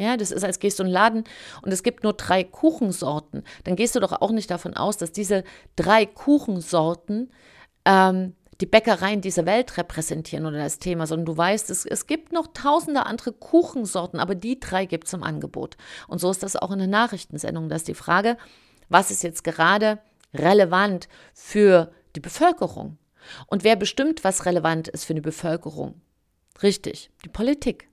Ja, 0.01 0.17
das 0.17 0.31
ist, 0.31 0.45
als 0.45 0.59
gehst 0.59 0.79
du 0.79 0.83
in 0.83 0.89
den 0.89 0.95
Laden 0.95 1.25
und 1.61 1.73
es 1.73 1.83
gibt 1.83 2.05
nur 2.05 2.15
drei 2.15 2.43
Kuchensorten. 2.43 3.45
Dann 3.65 3.77
gehst 3.77 3.95
du 3.95 4.01
doch 4.01 4.13
auch 4.13 4.31
nicht 4.31 4.51
davon 4.51 4.75
aus, 4.75 4.97
dass 4.97 5.13
diese 5.13 5.45
drei 5.77 6.07
Kuchensorten 6.07 7.31
ähm, 7.85 8.35
die 8.63 8.67
Bäckereien 8.67 9.21
dieser 9.21 9.45
Welt 9.45 9.77
repräsentieren 9.77 10.47
oder 10.47 10.57
das 10.57 10.79
Thema, 10.79 11.07
sondern 11.07 11.27
du 11.27 11.37
weißt, 11.37 11.69
es, 11.69 11.85
es 11.85 12.07
gibt 12.07 12.33
noch 12.33 12.47
tausende 12.55 13.05
andere 13.05 13.33
Kuchensorten, 13.33 14.21
aber 14.21 14.35
die 14.35 14.59
drei 14.59 14.87
gibt 14.87 15.07
es 15.07 15.13
im 15.13 15.23
Angebot. 15.23 15.77
Und 16.09 16.19
so 16.19 16.31
ist 16.31 16.43
das 16.43 16.57
auch 16.57 16.71
in 16.71 16.79
der 16.79 16.89
Nachrichtensendung. 16.89 17.69
Da 17.69 17.77
ist 17.77 17.89
die 17.89 17.95
Frage, 17.95 18.39
was 18.89 19.11
ist 19.11 19.23
jetzt 19.23 19.45
gerade 19.45 19.99
relevant 20.33 21.09
für 21.35 21.93
die 22.17 22.21
Bevölkerung? 22.21 22.97
Und 23.49 23.65
wer 23.65 23.77
bestimmt, 23.77 24.25
was 24.25 24.47
relevant 24.47 24.89
ist 24.89 25.05
für 25.05 25.15
die 25.15 25.21
Bevölkerung? 25.21 26.01
Richtig, 26.63 27.11
die 27.23 27.29
Politik 27.29 27.90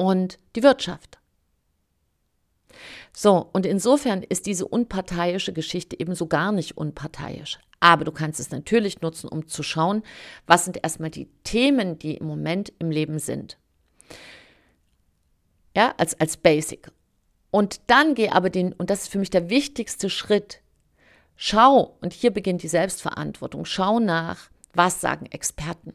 und 0.00 0.38
die 0.56 0.62
Wirtschaft. 0.62 1.18
So, 3.12 3.50
und 3.52 3.66
insofern 3.66 4.22
ist 4.22 4.46
diese 4.46 4.66
unparteiische 4.66 5.52
Geschichte 5.52 6.00
ebenso 6.00 6.26
gar 6.26 6.52
nicht 6.52 6.78
unparteiisch. 6.78 7.58
Aber 7.80 8.06
du 8.06 8.12
kannst 8.12 8.40
es 8.40 8.50
natürlich 8.50 9.02
nutzen, 9.02 9.28
um 9.28 9.46
zu 9.46 9.62
schauen, 9.62 10.02
was 10.46 10.64
sind 10.64 10.82
erstmal 10.82 11.10
die 11.10 11.28
Themen, 11.44 11.98
die 11.98 12.16
im 12.16 12.26
Moment 12.26 12.72
im 12.78 12.90
Leben 12.90 13.18
sind. 13.18 13.58
Ja, 15.76 15.92
als, 15.98 16.18
als 16.18 16.38
Basic. 16.38 16.90
Und 17.50 17.82
dann 17.88 18.14
geh 18.14 18.30
aber 18.30 18.48
den, 18.48 18.72
und 18.72 18.88
das 18.88 19.02
ist 19.02 19.08
für 19.08 19.18
mich 19.18 19.30
der 19.30 19.50
wichtigste 19.50 20.08
Schritt, 20.08 20.62
schau, 21.36 21.98
und 22.00 22.14
hier 22.14 22.30
beginnt 22.30 22.62
die 22.62 22.68
Selbstverantwortung, 22.68 23.66
schau 23.66 24.00
nach, 24.00 24.48
was 24.72 25.02
sagen 25.02 25.26
Experten. 25.26 25.92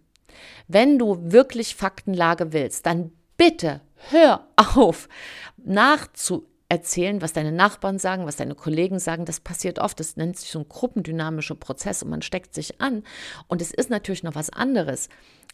Wenn 0.67 0.99
du 0.99 1.31
wirklich 1.31 1.75
Faktenlage 1.75 2.53
willst, 2.53 2.85
dann 2.85 3.11
bitte 3.35 3.81
hör 4.09 4.47
auf, 4.55 5.09
nachzuerzählen, 5.57 7.21
was 7.21 7.33
deine 7.33 7.51
Nachbarn 7.51 7.99
sagen, 7.99 8.25
was 8.25 8.35
deine 8.35 8.55
Kollegen 8.55 8.99
sagen. 8.99 9.25
Das 9.25 9.39
passiert 9.39 9.79
oft. 9.79 9.99
Das 9.99 10.17
nennt 10.17 10.37
sich 10.37 10.49
so 10.49 10.59
ein 10.59 10.69
gruppendynamischer 10.69 11.55
Prozess 11.55 12.03
und 12.03 12.09
man 12.09 12.21
steckt 12.21 12.53
sich 12.53 12.81
an. 12.81 13.03
Und 13.47 13.61
es 13.61 13.71
ist 13.71 13.89
natürlich 13.89 14.23
noch 14.23 14.35
was 14.35 14.49
anderes. 14.49 15.09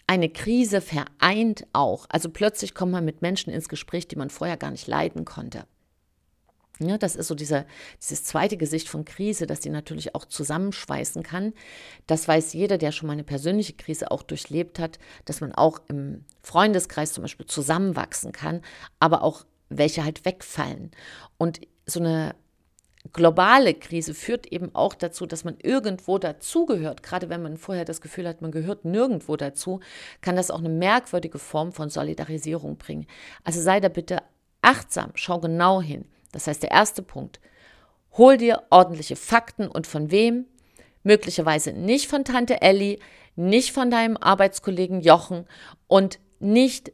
Eine 0.08 0.30
Krise 0.30 0.82
vereint 0.82 1.66
auch. 1.74 2.06
Also 2.10 2.30
plötzlich 2.30 2.74
kommt 2.76 2.92
man 2.92 3.06
mit 3.06 3.22
Menschen 3.22 3.54
ins 3.54 3.70
Gespräch, 3.70 4.08
die 4.08 4.18
man 4.18 4.30
vorher 4.30 4.58
gar 4.58 4.72
nicht 4.72 4.88
leiden 4.88 5.26
konnte. 5.26 5.66
Ja, 6.80 6.98
das 6.98 7.16
ist 7.16 7.28
so 7.28 7.36
dieser, 7.36 7.66
dieses 8.02 8.24
zweite 8.24 8.58
Gesicht 8.58 8.90
von 8.90 9.06
Krise, 9.06 9.46
das 9.46 9.60
die 9.60 9.70
natürlich 9.70 10.16
auch 10.16 10.26
zusammenschweißen 10.26 11.22
kann. 11.22 11.54
Das 12.08 12.28
weiß 12.28 12.54
jeder, 12.54 12.80
der 12.80 12.92
schon 12.92 13.08
mal 13.08 13.14
eine 13.14 13.24
persönliche 13.24 13.74
Krise 13.74 14.10
auch 14.10 14.24
durchlebt 14.24 14.80
hat, 14.80 14.98
dass 15.26 15.42
man 15.42 15.54
auch 15.54 15.80
im 15.90 16.26
Freundeskreis 16.42 17.14
zum 17.14 17.24
Beispiel 17.24 17.46
zusammenwachsen 17.46 18.32
kann, 18.32 18.62
aber 19.00 19.22
auch 19.22 19.46
welche 19.70 20.04
halt 20.04 20.26
wegfallen. 20.26 20.92
Und 21.38 21.62
so 21.86 22.00
eine 22.00 22.36
globale 23.14 23.74
Krise 23.74 24.14
führt 24.14 24.48
eben 24.48 24.74
auch 24.76 24.94
dazu, 24.94 25.26
dass 25.26 25.44
man 25.44 25.58
irgendwo 25.62 26.18
dazugehört. 26.18 27.04
Gerade 27.04 27.30
wenn 27.30 27.42
man 27.42 27.58
vorher 27.58 27.86
das 27.86 28.02
Gefühl 28.02 28.28
hat, 28.28 28.42
man 28.42 28.52
gehört 28.52 28.86
nirgendwo 28.86 29.36
dazu, 29.38 29.80
kann 30.22 30.36
das 30.36 30.52
auch 30.52 30.60
eine 30.60 30.70
merkwürdige 30.70 31.40
Form 31.40 31.72
von 31.72 31.90
Solidarisierung 31.90 32.78
bringen. 32.78 33.08
Also 33.44 33.62
sei 33.62 33.80
da 33.80 33.90
bitte 33.90 34.20
achtsam, 34.62 35.12
schau 35.16 35.40
genau 35.40 35.82
hin. 35.82 36.06
Das 36.32 36.48
heißt, 36.48 36.64
der 36.64 36.72
erste 36.72 37.02
Punkt, 37.02 37.40
hol 38.18 38.38
dir 38.38 38.64
ordentliche 38.70 39.16
Fakten 39.16 39.68
und 39.68 39.88
von 39.88 40.12
wem? 40.12 40.46
Möglicherweise 41.04 41.72
nicht 41.72 42.08
von 42.08 42.24
Tante 42.24 42.62
Elli, 42.62 43.00
nicht 43.36 43.72
von 43.72 43.90
deinem 43.90 44.18
Arbeitskollegen 44.18 45.02
Jochen 45.02 45.48
und 45.88 46.20
nicht 46.40 46.92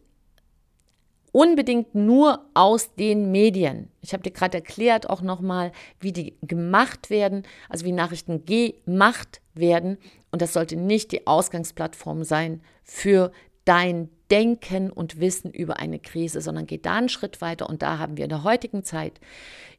unbedingt 1.32 1.94
nur 1.94 2.46
aus 2.54 2.96
den 2.96 3.32
Medien. 3.32 3.92
Ich 4.02 4.14
habe 4.14 4.24
dir 4.24 4.32
gerade 4.32 4.58
erklärt 4.58 5.10
auch 5.10 5.22
nochmal, 5.22 5.72
wie 6.00 6.12
die 6.12 6.36
gemacht 6.42 7.10
werden, 7.10 7.44
also 7.70 7.86
wie 7.86 7.92
Nachrichten 7.92 8.46
gemacht 8.46 9.42
werden. 9.54 9.98
Und 10.32 10.42
das 10.42 10.54
sollte 10.54 10.78
nicht 10.78 11.12
die 11.12 11.28
Ausgangsplattform 11.28 12.24
sein 12.24 12.62
für 12.84 13.32
dein 13.66 14.10
Denken 14.32 14.92
und 14.92 15.20
Wissen 15.20 15.52
über 15.52 15.80
eine 15.80 16.00
Krise, 16.00 16.42
sondern 16.42 16.68
geht 16.68 16.86
da 16.86 16.96
einen 16.96 17.10
Schritt 17.10 17.42
weiter 17.42 17.70
und 17.70 17.82
da 17.82 17.98
haben 17.98 18.18
wir 18.18 18.26
in 18.26 18.30
der 18.30 18.44
heutigen 18.44 18.84
Zeit, 18.84 19.20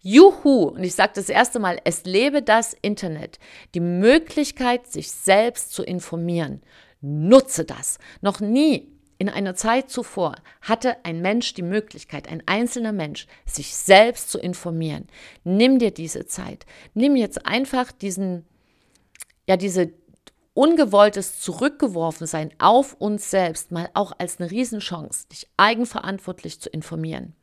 juhu, 0.01 0.69
und 0.69 0.83
ich 0.83 0.95
sage 0.95 1.13
das 1.15 1.29
erste 1.29 1.59
Mal, 1.59 1.81
es 1.85 2.05
lebe 2.05 2.43
das 2.43 2.75
Internet, 2.81 3.39
die 3.75 3.81
Möglichkeit, 3.81 4.87
sich 4.87 5.11
selbst 5.11 5.73
zu 5.73 5.83
informieren. 5.83 6.63
Nutze 7.01 7.65
das. 7.65 7.99
Noch 8.21 8.41
nie 8.41 8.89
in 9.19 9.29
einer 9.29 9.57
Zeit 9.57 9.91
zuvor 9.91 10.37
hatte 10.61 11.05
ein 11.05 11.21
Mensch 11.21 11.53
die 11.55 11.63
Möglichkeit, 11.63 12.29
ein 12.29 12.43
einzelner 12.47 12.93
Mensch, 12.93 13.27
sich 13.45 13.75
selbst 13.75 14.31
zu 14.31 14.39
informieren. 14.39 15.09
Nimm 15.43 15.81
dir 15.81 15.91
diese 15.91 16.27
Zeit. 16.27 16.67
Nimm 16.95 17.17
jetzt 17.17 17.45
einfach 17.45 17.91
diesen, 17.91 18.47
ja, 19.49 19.57
diese 19.57 19.93
ungewolltes 20.59 21.41
Zurückgeworfensein 21.41 22.51
auf 22.59 22.95
uns 22.95 23.31
selbst 23.31 23.71
mal 23.71 23.89
auch 23.95 24.11
als 24.19 24.41
eine 24.41 24.51
Riesenchance, 24.51 25.29
dich 25.29 25.49
eigenverantwortlich 25.57 26.61
zu 26.61 26.69
informieren. 26.69 27.37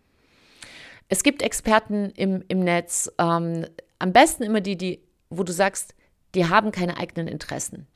Es 1.07 1.24
gibt 1.24 1.41
Experten 1.41 2.10
im, 2.10 2.43
im 2.50 2.60
Netz, 2.60 3.10
ähm, 3.17 3.67
am 4.00 4.12
besten 4.12 4.43
immer 4.43 4.60
die, 4.60 4.75
die, 4.75 5.01
wo 5.29 5.43
du 5.43 5.53
sagst, 5.53 5.95
die 6.36 6.50
haben 6.50 6.74
keine 6.74 6.98
eigenen 6.98 7.29
Interessen. 7.29 7.88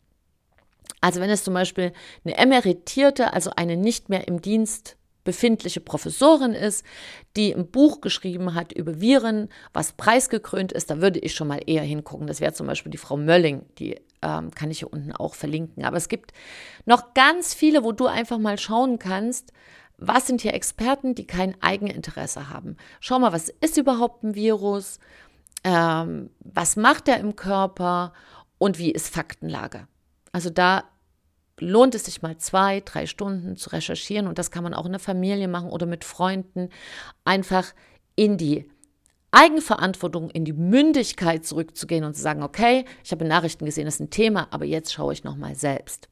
Also 1.01 1.19
wenn 1.19 1.29
es 1.29 1.43
zum 1.43 1.53
Beispiel 1.53 1.91
eine 2.23 2.37
emeritierte, 2.37 3.33
also 3.33 3.51
eine 3.57 3.75
nicht 3.75 4.07
mehr 4.07 4.25
im 4.29 4.41
Dienst 4.41 4.95
befindliche 5.25 5.81
Professorin 5.81 6.53
ist, 6.53 6.85
die 7.35 7.53
ein 7.53 7.69
Buch 7.69 7.99
geschrieben 7.99 8.55
hat 8.55 8.71
über 8.71 9.01
Viren, 9.01 9.49
was 9.73 9.91
preisgekrönt 9.91 10.71
ist, 10.71 10.89
da 10.89 11.01
würde 11.01 11.19
ich 11.19 11.35
schon 11.35 11.49
mal 11.49 11.59
eher 11.65 11.83
hingucken. 11.83 12.25
Das 12.25 12.39
wäre 12.39 12.53
zum 12.53 12.67
Beispiel 12.67 12.91
die 12.91 12.97
Frau 12.97 13.17
Mölling, 13.17 13.65
die 13.79 13.99
ähm, 14.21 14.51
kann 14.51 14.71
ich 14.71 14.79
hier 14.79 14.91
unten 14.91 15.11
auch 15.11 15.35
verlinken. 15.35 15.85
Aber 15.85 15.97
es 15.97 16.09
gibt 16.09 16.33
noch 16.85 17.13
ganz 17.13 17.53
viele, 17.53 17.83
wo 17.83 17.91
du 17.91 18.07
einfach 18.07 18.37
mal 18.37 18.57
schauen 18.57 18.99
kannst, 18.99 19.53
was 19.97 20.27
sind 20.27 20.41
hier 20.41 20.53
Experten, 20.53 21.13
die 21.13 21.27
kein 21.27 21.61
Eigeninteresse 21.61 22.49
haben. 22.49 22.77
Schau 22.99 23.19
mal, 23.19 23.33
was 23.33 23.49
ist 23.49 23.77
überhaupt 23.77 24.23
ein 24.23 24.35
Virus? 24.35 24.99
Ähm, 25.63 26.29
was 26.39 26.75
macht 26.75 27.07
er 27.07 27.19
im 27.19 27.35
Körper? 27.35 28.13
Und 28.57 28.77
wie 28.77 28.91
ist 28.91 29.13
Faktenlage? 29.13 29.87
Also 30.31 30.49
da 30.49 30.83
lohnt 31.59 31.95
es 31.95 32.05
sich 32.05 32.21
mal 32.21 32.37
zwei, 32.37 32.81
drei 32.81 33.05
Stunden 33.05 33.57
zu 33.57 33.71
recherchieren 33.71 34.27
und 34.27 34.37
das 34.37 34.51
kann 34.51 34.63
man 34.63 34.73
auch 34.73 34.85
in 34.85 34.93
der 34.93 34.99
Familie 34.99 35.47
machen 35.47 35.69
oder 35.69 35.85
mit 35.85 36.05
Freunden. 36.05 36.69
Einfach 37.25 37.73
in 38.15 38.37
die 38.37 38.69
Eigenverantwortung, 39.31 40.29
in 40.31 40.45
die 40.45 40.53
Mündigkeit 40.53 41.45
zurückzugehen 41.45 42.03
und 42.03 42.15
zu 42.15 42.21
sagen, 42.21 42.43
okay, 42.43 42.85
ich 43.03 43.11
habe 43.11 43.25
Nachrichten 43.25 43.65
gesehen, 43.65 43.85
das 43.85 43.95
ist 43.95 44.01
ein 44.01 44.09
Thema, 44.09 44.47
aber 44.51 44.65
jetzt 44.65 44.91
schaue 44.91 45.13
ich 45.13 45.23
nochmal 45.23 45.55
selbst. 45.55 46.09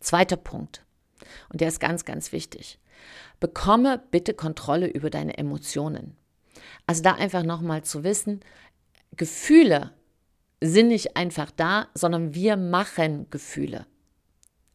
Zweiter 0.00 0.36
Punkt, 0.36 0.84
und 1.50 1.60
der 1.60 1.68
ist 1.68 1.80
ganz, 1.80 2.04
ganz 2.04 2.32
wichtig. 2.32 2.78
Bekomme 3.40 4.02
bitte 4.10 4.34
Kontrolle 4.34 4.86
über 4.86 5.10
deine 5.10 5.38
Emotionen. 5.38 6.16
Also 6.86 7.02
da 7.02 7.14
einfach 7.14 7.42
nochmal 7.42 7.82
zu 7.82 8.04
wissen, 8.04 8.40
Gefühle 9.16 9.92
sind 10.60 10.88
nicht 10.88 11.16
einfach 11.16 11.50
da, 11.50 11.88
sondern 11.94 12.34
wir 12.34 12.56
machen 12.56 13.26
Gefühle. 13.30 13.86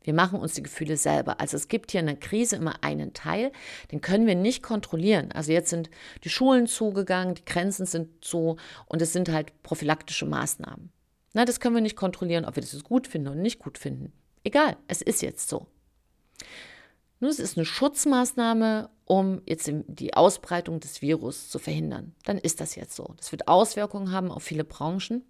Wir 0.08 0.14
machen 0.14 0.40
uns 0.40 0.54
die 0.54 0.64
Gefühle 0.64 0.96
selber. 0.96 1.42
Also 1.42 1.58
es 1.58 1.68
gibt 1.68 1.92
hier 1.92 2.00
in 2.00 2.06
der 2.06 2.16
Krise 2.16 2.56
immer 2.56 2.82
einen 2.82 3.12
Teil, 3.12 3.52
den 3.92 4.00
können 4.00 4.26
wir 4.26 4.36
nicht 4.36 4.64
kontrollieren. 4.64 5.34
Also 5.34 5.52
jetzt 5.52 5.70
sind 5.70 5.90
die 6.24 6.30
Schulen 6.30 6.66
zugegangen, 6.66 7.36
die 7.36 7.44
Grenzen 7.44 7.86
sind 7.86 8.24
zu 8.24 8.56
und 8.86 9.02
es 9.02 9.12
sind 9.12 9.28
halt 9.28 9.52
prophylaktische 9.64 10.26
Maßnahmen. 10.26 10.94
Na, 11.34 11.44
das 11.44 11.60
können 11.60 11.76
wir 11.76 11.82
nicht 11.82 11.98
kontrollieren, 11.98 12.46
ob 12.46 12.56
wir 12.56 12.62
das 12.62 12.82
gut 12.86 13.06
finden 13.06 13.28
oder 13.28 13.38
nicht 13.38 13.60
gut 13.60 13.78
finden. 13.78 14.14
Egal, 14.46 14.78
es 14.88 15.02
ist 15.02 15.22
jetzt 15.22 15.50
so. 15.50 15.68
Nur 17.20 17.30
es 17.30 17.40
ist 17.40 17.58
eine 17.58 17.66
Schutzmaßnahme, 17.66 18.90
um 19.04 19.42
jetzt 19.46 19.70
die 19.88 20.14
Ausbreitung 20.14 20.80
des 20.80 21.02
Virus 21.02 21.50
zu 21.50 21.60
verhindern. 21.60 22.16
Dann 22.24 22.38
ist 22.38 22.62
das 22.62 22.76
jetzt 22.76 22.96
so. 22.96 23.14
Das 23.18 23.34
wird 23.34 23.50
Auswirkungen 23.50 24.14
haben 24.14 24.32
auf 24.32 24.44
viele 24.44 24.64
Branchen. 24.64 25.26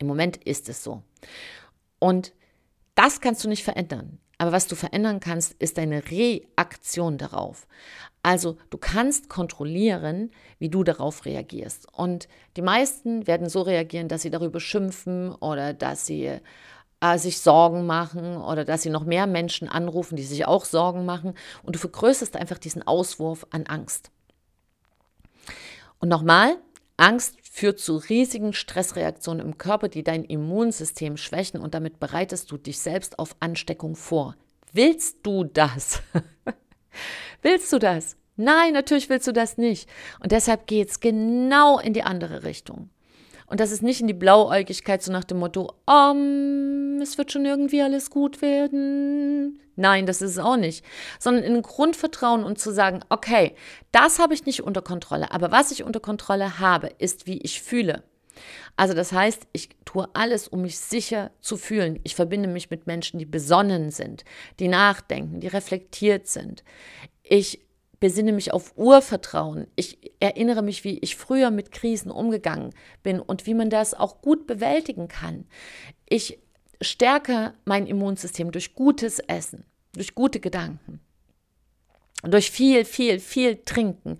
Im 0.00 0.08
Moment 0.08 0.38
ist 0.38 0.68
es 0.68 0.82
so. 0.82 1.04
Und 2.00 2.32
das 2.94 3.20
kannst 3.20 3.44
du 3.44 3.48
nicht 3.48 3.64
verändern. 3.64 4.18
Aber 4.38 4.52
was 4.52 4.66
du 4.66 4.74
verändern 4.74 5.20
kannst, 5.20 5.54
ist 5.54 5.78
deine 5.78 6.10
Reaktion 6.10 7.18
darauf. 7.18 7.66
Also 8.22 8.56
du 8.70 8.78
kannst 8.78 9.28
kontrollieren, 9.28 10.30
wie 10.58 10.68
du 10.68 10.82
darauf 10.82 11.24
reagierst. 11.24 11.86
Und 11.92 12.28
die 12.56 12.62
meisten 12.62 13.26
werden 13.26 13.48
so 13.48 13.62
reagieren, 13.62 14.08
dass 14.08 14.22
sie 14.22 14.30
darüber 14.30 14.60
schimpfen 14.60 15.32
oder 15.34 15.72
dass 15.72 16.06
sie 16.06 16.40
äh, 17.00 17.18
sich 17.18 17.38
Sorgen 17.38 17.86
machen 17.86 18.36
oder 18.38 18.64
dass 18.64 18.82
sie 18.82 18.90
noch 18.90 19.04
mehr 19.04 19.26
Menschen 19.26 19.68
anrufen, 19.68 20.16
die 20.16 20.22
sich 20.22 20.46
auch 20.46 20.64
Sorgen 20.64 21.04
machen. 21.04 21.34
Und 21.62 21.76
du 21.76 21.78
vergrößerst 21.78 22.36
einfach 22.36 22.58
diesen 22.58 22.82
Auswurf 22.82 23.46
an 23.50 23.66
Angst. 23.66 24.10
Und 25.98 26.08
nochmal, 26.08 26.56
Angst 26.96 27.36
führt 27.54 27.78
zu 27.78 27.98
riesigen 27.98 28.52
Stressreaktionen 28.52 29.46
im 29.46 29.58
Körper, 29.58 29.88
die 29.88 30.02
dein 30.02 30.24
Immunsystem 30.24 31.16
schwächen 31.16 31.60
und 31.60 31.72
damit 31.72 32.00
bereitest 32.00 32.50
du 32.50 32.56
dich 32.56 32.80
selbst 32.80 33.16
auf 33.20 33.36
Ansteckung 33.38 33.94
vor. 33.94 34.34
Willst 34.72 35.18
du 35.22 35.44
das? 35.44 36.02
willst 37.42 37.72
du 37.72 37.78
das? 37.78 38.16
Nein, 38.34 38.72
natürlich 38.72 39.08
willst 39.08 39.28
du 39.28 39.32
das 39.32 39.56
nicht. 39.56 39.88
Und 40.18 40.32
deshalb 40.32 40.66
geht 40.66 40.90
es 40.90 40.98
genau 40.98 41.78
in 41.78 41.92
die 41.92 42.02
andere 42.02 42.42
Richtung. 42.42 42.90
Und 43.46 43.60
das 43.60 43.70
ist 43.70 43.82
nicht 43.82 44.00
in 44.00 44.06
die 44.06 44.14
Blauäugigkeit, 44.14 45.02
so 45.02 45.12
nach 45.12 45.24
dem 45.24 45.38
Motto, 45.38 45.72
um, 45.86 47.00
es 47.00 47.18
wird 47.18 47.32
schon 47.32 47.44
irgendwie 47.44 47.82
alles 47.82 48.10
gut 48.10 48.42
werden. 48.42 49.60
Nein, 49.76 50.06
das 50.06 50.22
ist 50.22 50.32
es 50.32 50.38
auch 50.38 50.56
nicht. 50.56 50.84
Sondern 51.18 51.44
in 51.44 51.60
Grundvertrauen 51.62 52.44
und 52.44 52.58
zu 52.58 52.72
sagen, 52.72 53.00
okay, 53.08 53.54
das 53.92 54.18
habe 54.18 54.34
ich 54.34 54.46
nicht 54.46 54.62
unter 54.62 54.82
Kontrolle, 54.82 55.30
aber 55.32 55.50
was 55.50 55.70
ich 55.70 55.84
unter 55.84 56.00
Kontrolle 56.00 56.58
habe, 56.58 56.90
ist, 56.98 57.26
wie 57.26 57.38
ich 57.38 57.60
fühle. 57.62 58.02
Also 58.76 58.94
das 58.94 59.12
heißt, 59.12 59.46
ich 59.52 59.70
tue 59.84 60.08
alles, 60.14 60.48
um 60.48 60.62
mich 60.62 60.78
sicher 60.78 61.30
zu 61.40 61.56
fühlen. 61.56 62.00
Ich 62.02 62.16
verbinde 62.16 62.48
mich 62.48 62.70
mit 62.70 62.86
Menschen, 62.86 63.18
die 63.18 63.26
besonnen 63.26 63.90
sind, 63.90 64.24
die 64.58 64.68
nachdenken, 64.68 65.40
die 65.40 65.46
reflektiert 65.46 66.26
sind. 66.26 66.64
Ich 67.22 67.60
besinne 68.04 68.32
mich 68.32 68.52
auf 68.52 68.76
Urvertrauen. 68.76 69.66
Ich 69.76 70.12
erinnere 70.20 70.60
mich, 70.60 70.84
wie 70.84 70.98
ich 70.98 71.16
früher 71.16 71.50
mit 71.50 71.72
Krisen 71.72 72.10
umgegangen 72.10 72.74
bin 73.02 73.18
und 73.18 73.46
wie 73.46 73.54
man 73.54 73.70
das 73.70 73.94
auch 73.94 74.20
gut 74.20 74.46
bewältigen 74.46 75.08
kann. 75.08 75.46
Ich 76.06 76.38
stärke 76.82 77.54
mein 77.64 77.86
Immunsystem 77.86 78.52
durch 78.52 78.74
gutes 78.74 79.20
Essen, 79.20 79.64
durch 79.94 80.14
gute 80.14 80.38
Gedanken. 80.38 81.00
Durch 82.22 82.50
viel, 82.50 82.84
viel, 82.84 83.20
viel 83.20 83.56
trinken. 83.64 84.18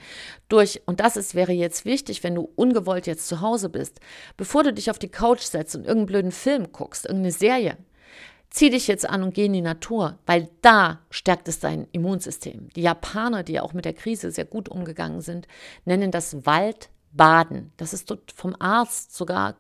Durch, 0.49 0.81
und 0.87 1.01
das 1.01 1.19
ist, 1.19 1.35
wäre 1.35 1.53
jetzt 1.53 1.85
wichtig, 1.85 2.25
wenn 2.25 2.37
du 2.37 2.51
ungewollt 2.57 3.07
jetzt 3.07 3.29
zu 3.29 3.43
Hause 3.43 3.69
bist, 3.69 4.01
bevor 4.39 4.63
du 4.63 4.73
dich 4.73 4.91
auf 4.91 4.99
die 4.99 5.11
Couch 5.11 5.43
setzt 5.43 5.77
und 5.77 5.83
irgendeinen 5.83 6.07
blöden 6.07 6.33
Film 6.33 6.73
guckst, 6.73 7.05
irgendeine 7.05 7.33
Serie, 7.33 7.77
zieh 8.55 8.71
dich 8.71 8.87
jetzt 8.87 9.09
an 9.09 9.25
und 9.25 9.35
geh 9.35 9.47
in 9.47 9.53
die 9.53 9.61
Natur, 9.61 10.17
weil 10.27 10.49
da 10.63 11.01
stärkt 11.11 11.49
es 11.49 11.59
dein 11.59 11.89
Immunsystem. 11.91 12.69
Die 12.77 12.83
Japaner, 12.83 13.43
die 13.43 13.55
ja 13.55 13.63
auch 13.63 13.73
mit 13.73 13.85
der 13.85 13.95
Krise 13.95 14.31
sehr 14.31 14.45
gut 14.45 14.69
umgegangen 14.69 15.21
sind, 15.21 15.49
nennen 15.85 16.13
das 16.13 16.47
Waldbaden. 16.47 17.73
Das 17.77 17.93
ist 17.93 18.11
dort 18.13 18.31
vom 18.31 18.55
Arzt 18.61 19.17
sogar 19.17 19.57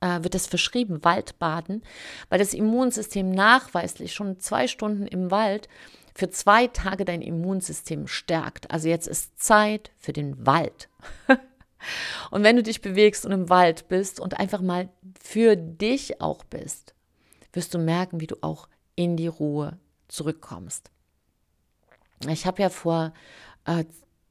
äh, 0.00 0.22
wird 0.22 0.34
das 0.34 0.46
verschrieben, 0.46 1.04
Waldbaden, 1.04 1.82
weil 2.28 2.38
das 2.38 2.54
Immunsystem 2.54 3.28
nachweislich 3.28 4.14
schon 4.14 4.38
zwei 4.38 4.68
Stunden 4.68 5.08
im 5.08 5.32
Wald 5.32 5.68
für 6.14 6.30
zwei 6.30 6.68
Tage 6.68 7.04
dein 7.04 7.22
Immunsystem 7.22 8.06
stärkt. 8.06 8.70
Also 8.70 8.88
jetzt 8.88 9.08
ist 9.08 9.40
Zeit 9.40 9.90
für 9.98 10.12
den 10.12 10.46
Wald. 10.46 10.88
und 12.30 12.44
wenn 12.44 12.54
du 12.54 12.62
dich 12.62 12.82
bewegst 12.82 13.26
und 13.26 13.32
im 13.32 13.48
Wald 13.48 13.88
bist 13.88 14.20
und 14.20 14.38
einfach 14.38 14.60
mal 14.60 14.90
für 15.20 15.56
dich 15.56 16.20
auch 16.20 16.44
bist, 16.44 16.94
wirst 17.52 17.74
du 17.74 17.78
merken, 17.78 18.20
wie 18.20 18.26
du 18.26 18.36
auch 18.40 18.68
in 18.94 19.16
die 19.16 19.26
Ruhe 19.26 19.78
zurückkommst. 20.08 20.90
Ich 22.28 22.46
habe 22.46 22.62
ja 22.62 22.68
vor 22.68 23.12
äh, 23.64 23.84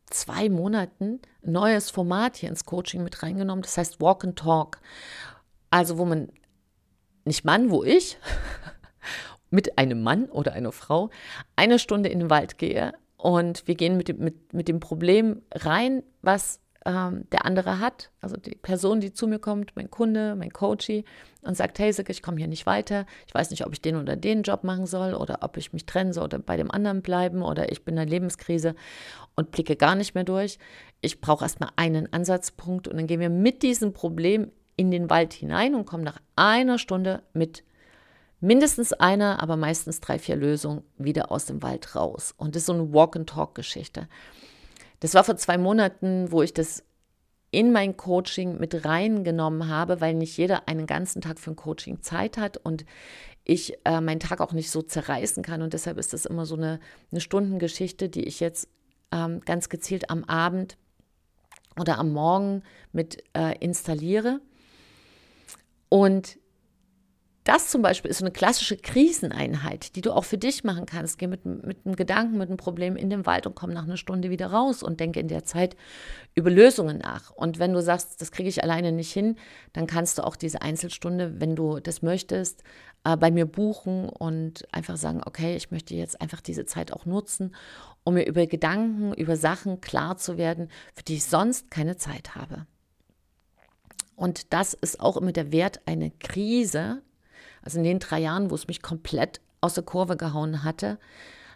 zwei 0.09 0.49
Monaten 0.49 1.21
ein 1.45 1.51
neues 1.51 1.89
Format 1.89 2.37
hier 2.37 2.49
ins 2.49 2.65
Coaching 2.65 3.03
mit 3.03 3.23
reingenommen, 3.23 3.61
das 3.61 3.77
heißt 3.77 4.01
Walk 4.01 4.23
and 4.23 4.37
Talk. 4.37 4.79
Also 5.69 5.97
wo 5.97 6.05
man, 6.05 6.29
nicht 7.25 7.45
Mann, 7.45 7.69
wo 7.69 7.83
ich, 7.83 8.17
mit 9.49 9.77
einem 9.77 10.01
Mann 10.03 10.25
oder 10.25 10.53
einer 10.53 10.71
Frau 10.71 11.09
eine 11.55 11.79
Stunde 11.79 12.09
in 12.09 12.19
den 12.19 12.29
Wald 12.29 12.57
gehe 12.57 12.93
und 13.17 13.67
wir 13.67 13.75
gehen 13.75 13.97
mit 13.97 14.09
dem, 14.09 14.19
mit, 14.19 14.53
mit 14.53 14.67
dem 14.67 14.79
Problem 14.79 15.41
rein, 15.53 16.03
was 16.21 16.59
ähm, 16.87 17.29
der 17.33 17.45
andere 17.45 17.79
hat, 17.79 18.11
also 18.21 18.37
die 18.37 18.55
Person, 18.55 19.01
die 19.01 19.11
zu 19.11 19.27
mir 19.27 19.39
kommt, 19.39 19.75
mein 19.75 19.91
Kunde, 19.91 20.35
mein 20.35 20.53
Coachie 20.53 21.03
und 21.41 21.57
sagt, 21.57 21.79
hey 21.79 21.91
Sik, 21.91 22.09
ich 22.09 22.23
komme 22.23 22.37
hier 22.37 22.47
nicht 22.47 22.65
weiter, 22.65 23.05
ich 23.27 23.35
weiß 23.35 23.51
nicht, 23.51 23.65
ob 23.65 23.73
ich 23.73 23.81
den 23.81 23.97
oder 23.97 24.15
den 24.15 24.41
Job 24.41 24.63
machen 24.63 24.85
soll 24.85 25.13
oder 25.13 25.39
ob 25.41 25.57
ich 25.57 25.73
mich 25.73 25.85
trennen 25.85 26.13
soll 26.13 26.23
oder 26.23 26.39
bei 26.39 26.55
dem 26.55 26.71
anderen 26.71 27.01
bleiben 27.01 27.41
oder 27.41 27.73
ich 27.73 27.83
bin 27.83 27.95
in 27.95 27.99
einer 27.99 28.09
Lebenskrise 28.09 28.73
und 29.35 29.51
blicke 29.51 29.75
gar 29.75 29.95
nicht 29.95 30.15
mehr 30.15 30.23
durch. 30.23 30.59
Ich 31.01 31.19
brauche 31.19 31.43
erstmal 31.43 31.71
einen 31.75 32.11
Ansatzpunkt 32.13 32.87
und 32.87 32.95
dann 32.95 33.07
gehen 33.07 33.19
wir 33.19 33.29
mit 33.29 33.63
diesem 33.63 33.91
Problem 33.91 34.49
in 34.77 34.89
den 34.89 35.09
Wald 35.09 35.33
hinein 35.33 35.75
und 35.75 35.85
kommen 35.85 36.05
nach 36.05 36.21
einer 36.37 36.77
Stunde 36.77 37.21
mit 37.33 37.65
mindestens 38.39 38.93
einer, 38.93 39.43
aber 39.43 39.57
meistens 39.57 39.99
drei, 39.99 40.19
vier 40.19 40.37
Lösungen 40.37 40.83
wieder 40.97 41.31
aus 41.33 41.47
dem 41.47 41.61
Wald 41.63 41.95
raus. 41.95 42.33
Und 42.37 42.55
das 42.55 42.61
ist 42.61 42.67
so 42.67 42.73
eine 42.73 42.93
Walk-and-Talk-Geschichte. 42.93 44.07
Das 44.99 45.13
war 45.13 45.23
vor 45.23 45.37
zwei 45.37 45.57
Monaten, 45.57 46.31
wo 46.31 46.41
ich 46.41 46.53
das 46.53 46.83
in 47.51 47.71
mein 47.71 47.95
Coaching 47.95 48.59
mit 48.59 48.85
reingenommen 48.85 49.69
habe, 49.69 50.01
weil 50.01 50.13
nicht 50.13 50.37
jeder 50.37 50.67
einen 50.67 50.85
ganzen 50.85 51.21
Tag 51.21 51.39
für 51.39 51.51
ein 51.51 51.55
Coaching 51.55 52.01
Zeit 52.01 52.37
hat 52.37 52.57
und 52.57 52.85
ich 53.45 53.77
äh, 53.85 54.01
meinen 54.01 54.19
Tag 54.19 54.41
auch 54.41 54.51
nicht 54.51 54.69
so 54.69 54.81
zerreißen 54.81 55.41
kann. 55.43 55.61
Und 55.61 55.73
deshalb 55.73 55.97
ist 55.97 56.11
das 56.11 56.25
immer 56.25 56.45
so 56.45 56.55
eine, 56.55 56.79
eine 57.11 57.21
Stundengeschichte, 57.21 58.09
die 58.09 58.25
ich 58.25 58.41
jetzt 58.41 58.67
ähm, 59.13 59.39
ganz 59.45 59.69
gezielt 59.69 60.09
am 60.09 60.25
Abend 60.25 60.77
oder 61.79 61.97
am 61.97 62.11
Morgen 62.11 62.63
mit 62.91 63.23
äh, 63.33 63.57
installiere. 63.59 64.41
Und 65.87 66.37
das 67.47 67.69
zum 67.69 67.81
Beispiel 67.81 68.11
ist 68.11 68.17
so 68.17 68.25
eine 68.25 68.31
klassische 68.31 68.75
Kriseneinheit, 68.75 69.95
die 69.95 70.01
du 70.01 70.11
auch 70.11 70.25
für 70.25 70.37
dich 70.37 70.63
machen 70.65 70.85
kannst. 70.85 71.17
Geh 71.17 71.27
mit, 71.27 71.45
mit 71.45 71.85
einem 71.85 71.95
Gedanken, 71.95 72.37
mit 72.37 72.49
einem 72.49 72.57
Problem 72.57 72.97
in 72.97 73.09
den 73.09 73.25
Wald 73.25 73.47
und 73.47 73.55
komm 73.55 73.71
nach 73.71 73.83
einer 73.83 73.95
Stunde 73.95 74.29
wieder 74.29 74.47
raus 74.47 74.83
und 74.83 74.99
denke 74.99 75.19
in 75.19 75.29
der 75.29 75.45
Zeit 75.45 75.77
über 76.35 76.49
Lösungen 76.49 76.97
nach. 76.97 77.31
Und 77.31 77.57
wenn 77.57 77.71
du 77.71 77.81
sagst, 77.81 78.21
das 78.21 78.31
kriege 78.31 78.49
ich 78.49 78.63
alleine 78.63 78.91
nicht 78.91 79.13
hin, 79.13 79.37
dann 79.71 79.87
kannst 79.87 80.17
du 80.17 80.23
auch 80.25 80.35
diese 80.35 80.61
Einzelstunde, 80.61 81.39
wenn 81.39 81.55
du 81.55 81.79
das 81.79 82.01
möchtest, 82.01 82.63
äh, 83.05 83.15
bei 83.15 83.31
mir 83.31 83.45
buchen 83.45 84.09
und 84.09 84.67
einfach 84.73 84.97
sagen, 84.97 85.21
okay, 85.25 85.55
ich 85.55 85.71
möchte 85.71 85.95
jetzt 85.95 86.19
einfach 86.19 86.41
diese 86.41 86.65
Zeit 86.65 86.91
auch 86.91 87.05
nutzen, 87.05 87.55
um 88.03 88.15
mir 88.15 88.25
über 88.25 88.45
Gedanken, 88.45 89.13
über 89.13 89.37
Sachen 89.37 89.79
klar 89.79 90.17
zu 90.17 90.37
werden, 90.37 90.69
für 90.93 91.03
die 91.03 91.15
ich 91.15 91.25
sonst 91.25 91.71
keine 91.71 91.95
Zeit 91.95 92.35
habe. 92.35 92.67
Und 94.17 94.51
das 94.51 94.73
ist 94.73 94.99
auch 94.99 95.15
immer 95.15 95.31
der 95.31 95.51
Wert 95.51 95.81
einer 95.85 96.09
Krise, 96.09 97.03
also 97.67 97.79
in 97.79 97.83
den 97.83 97.99
drei 97.99 98.19
Jahren, 98.19 98.49
wo 98.49 98.55
es 98.55 98.69
mich 98.69 98.81
komplett 98.81 99.41
aus 99.59 99.73
der 99.73 99.83
Kurve 99.83 100.15
gehauen 100.15 100.63
hatte, 100.63 100.97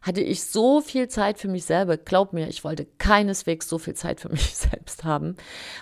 hatte 0.01 0.19
ich 0.19 0.43
so 0.43 0.81
viel 0.81 1.07
Zeit 1.07 1.39
für 1.39 1.47
mich 1.47 1.63
selber. 1.63 1.95
Glaub 1.95 2.33
mir, 2.33 2.49
ich 2.49 2.65
wollte 2.65 2.85
keineswegs 2.97 3.69
so 3.69 3.77
viel 3.77 3.93
Zeit 3.93 4.19
für 4.19 4.27
mich 4.27 4.53
selbst 4.57 5.05
haben, 5.05 5.37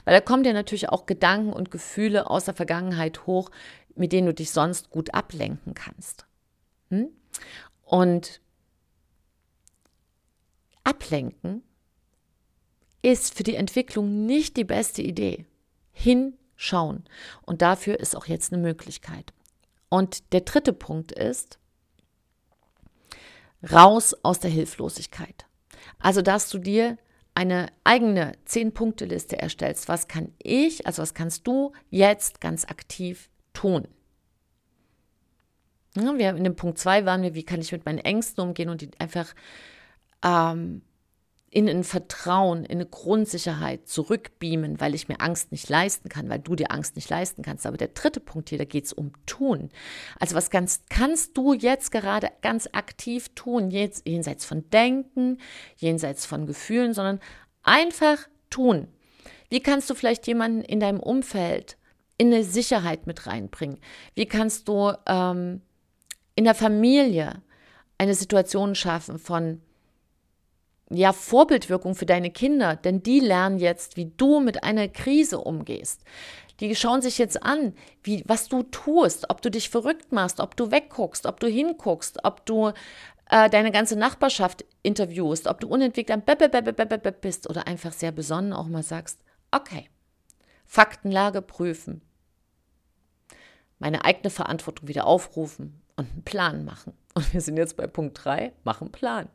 weil 0.05 0.13
da 0.13 0.21
kommen 0.21 0.43
dir 0.43 0.53
natürlich 0.53 0.89
auch 0.89 1.07
Gedanken 1.07 1.51
und 1.51 1.71
Gefühle 1.71 2.29
aus 2.29 2.45
der 2.45 2.53
Vergangenheit 2.53 3.25
hoch, 3.25 3.49
mit 3.95 4.11
denen 4.11 4.27
du 4.27 4.33
dich 4.35 4.51
sonst 4.51 4.91
gut 4.91 5.15
ablenken 5.15 5.73
kannst. 5.73 6.27
Hm? 6.91 7.09
Und 7.81 8.39
ablenken 10.83 11.63
ist 13.01 13.33
für 13.33 13.43
die 13.43 13.55
Entwicklung 13.55 14.27
nicht 14.27 14.57
die 14.57 14.63
beste 14.63 15.01
Idee. 15.01 15.47
Hinschauen. 15.91 17.05
Und 17.41 17.63
dafür 17.63 17.99
ist 17.99 18.15
auch 18.15 18.27
jetzt 18.27 18.53
eine 18.53 18.61
Möglichkeit. 18.61 19.33
Und 19.89 20.33
der 20.33 20.41
dritte 20.41 20.73
Punkt 20.73 21.11
ist, 21.11 21.59
raus 23.71 24.15
aus 24.23 24.39
der 24.39 24.51
Hilflosigkeit. 24.51 25.45
Also, 25.99 26.21
dass 26.21 26.49
du 26.49 26.59
dir 26.59 26.97
eine 27.39 27.67
eigene 27.83 28.33
Zehn-Punkte-Liste 28.45 29.39
erstellst. 29.39 29.87
Was 29.87 30.07
kann 30.07 30.33
ich, 30.39 30.85
also 30.85 31.01
was 31.01 31.13
kannst 31.13 31.47
du 31.47 31.71
jetzt 31.89 32.41
ganz 32.41 32.65
aktiv 32.65 33.29
tun? 33.53 33.87
Wir 35.93 36.35
in 36.35 36.43
dem 36.43 36.55
Punkt 36.55 36.77
2 36.77 37.05
waren 37.05 37.21
wir, 37.21 37.35
wie 37.35 37.43
kann 37.43 37.61
ich 37.61 37.71
mit 37.71 37.85
meinen 37.85 37.99
Ängsten 37.99 38.43
umgehen 38.43 38.69
und 38.69 38.81
die 38.81 38.91
einfach 38.99 39.33
ähm, 40.23 40.81
in 41.51 41.67
ein 41.67 41.83
Vertrauen, 41.83 42.63
in 42.63 42.77
eine 42.77 42.85
Grundsicherheit 42.85 43.87
zurückbeamen, 43.87 44.79
weil 44.79 44.93
ich 44.93 45.07
mir 45.07 45.19
Angst 45.19 45.51
nicht 45.51 45.67
leisten 45.67 46.07
kann, 46.07 46.29
weil 46.29 46.39
du 46.39 46.55
dir 46.55 46.71
Angst 46.71 46.95
nicht 46.95 47.09
leisten 47.09 47.41
kannst. 47.41 47.65
Aber 47.65 47.77
der 47.77 47.87
dritte 47.87 48.19
Punkt 48.19 48.49
hier, 48.49 48.59
da 48.59 48.65
geht 48.65 48.85
es 48.85 48.93
um 48.93 49.11
Tun. 49.25 49.69
Also 50.19 50.35
was 50.35 50.51
ganz, 50.51 50.83
kannst 50.89 51.35
du 51.37 51.53
jetzt 51.53 51.91
gerade 51.91 52.29
ganz 52.41 52.69
aktiv 52.71 53.29
tun, 53.33 53.71
jetzt, 53.71 54.07
jenseits 54.07 54.45
von 54.45 54.69
Denken, 54.69 55.39
jenseits 55.77 56.25
von 56.25 56.45
Gefühlen, 56.45 56.93
sondern 56.93 57.19
einfach 57.63 58.27
tun. 58.51 58.87
Wie 59.49 59.59
kannst 59.59 59.89
du 59.89 59.95
vielleicht 59.95 60.27
jemanden 60.27 60.61
in 60.61 60.79
deinem 60.79 60.99
Umfeld 60.99 61.77
in 62.19 62.31
eine 62.31 62.43
Sicherheit 62.43 63.07
mit 63.07 63.25
reinbringen? 63.25 63.79
Wie 64.13 64.27
kannst 64.27 64.67
du 64.67 64.93
ähm, 65.07 65.61
in 66.35 66.43
der 66.43 66.55
Familie 66.55 67.41
eine 67.97 68.13
Situation 68.13 68.75
schaffen 68.75 69.17
von 69.17 69.61
ja, 70.89 71.13
Vorbildwirkung 71.13 71.95
für 71.95 72.05
deine 72.05 72.31
Kinder, 72.31 72.75
denn 72.75 73.03
die 73.03 73.19
lernen 73.19 73.59
jetzt, 73.59 73.95
wie 73.95 74.11
du 74.17 74.39
mit 74.39 74.63
einer 74.63 74.87
Krise 74.87 75.39
umgehst. 75.39 76.03
Die 76.59 76.75
schauen 76.75 77.01
sich 77.01 77.17
jetzt 77.17 77.41
an, 77.43 77.73
wie, 78.03 78.23
was 78.25 78.49
du 78.49 78.63
tust, 78.63 79.29
ob 79.29 79.41
du 79.41 79.51
dich 79.51 79.69
verrückt 79.69 80.11
machst, 80.11 80.39
ob 80.39 80.57
du 80.57 80.71
wegguckst, 80.71 81.25
ob 81.25 81.39
du 81.39 81.47
hinguckst, 81.47 82.25
ob 82.25 82.45
du 82.45 82.71
äh, 83.29 83.49
deine 83.49 83.71
ganze 83.71 83.95
Nachbarschaft 83.97 84.65
interviewst, 84.81 85.47
ob 85.47 85.59
du 85.59 85.67
unentwickelt 85.67 86.21
am 86.27 87.11
bist 87.21 87.49
oder 87.49 87.67
einfach 87.67 87.93
sehr 87.93 88.11
besonnen 88.11 88.51
auch 88.51 88.67
mal 88.67 88.83
sagst, 88.83 89.19
okay, 89.51 89.89
Faktenlage 90.65 91.41
prüfen, 91.41 92.01
meine 93.77 94.03
eigene 94.03 94.29
Verantwortung 94.29 94.87
wieder 94.87 95.05
aufrufen 95.05 95.81
und 95.95 96.11
einen 96.11 96.23
Plan 96.23 96.65
machen. 96.65 96.93
Und 97.13 97.33
wir 97.33 97.41
sind 97.41 97.57
jetzt 97.57 97.77
bei 97.77 97.87
Punkt 97.87 98.23
3, 98.23 98.53
mach 98.63 98.81
einen 98.81 98.91
Plan. 98.91 99.29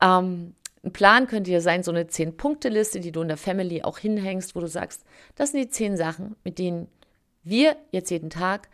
Ähm, 0.00 0.54
ein 0.84 0.92
Plan 0.92 1.26
könnte 1.26 1.50
ja 1.50 1.60
sein, 1.60 1.82
so 1.82 1.90
eine 1.90 2.06
Zehn-Punkte-Liste, 2.06 3.00
die 3.00 3.10
du 3.10 3.22
in 3.22 3.28
der 3.28 3.36
Family 3.36 3.82
auch 3.82 3.98
hinhängst, 3.98 4.54
wo 4.54 4.60
du 4.60 4.68
sagst, 4.68 5.04
das 5.34 5.50
sind 5.50 5.60
die 5.60 5.68
zehn 5.68 5.96
Sachen, 5.96 6.36
mit 6.44 6.58
denen 6.58 6.88
wir 7.42 7.76
jetzt 7.90 8.10
jeden 8.10 8.30
Tag 8.30 8.68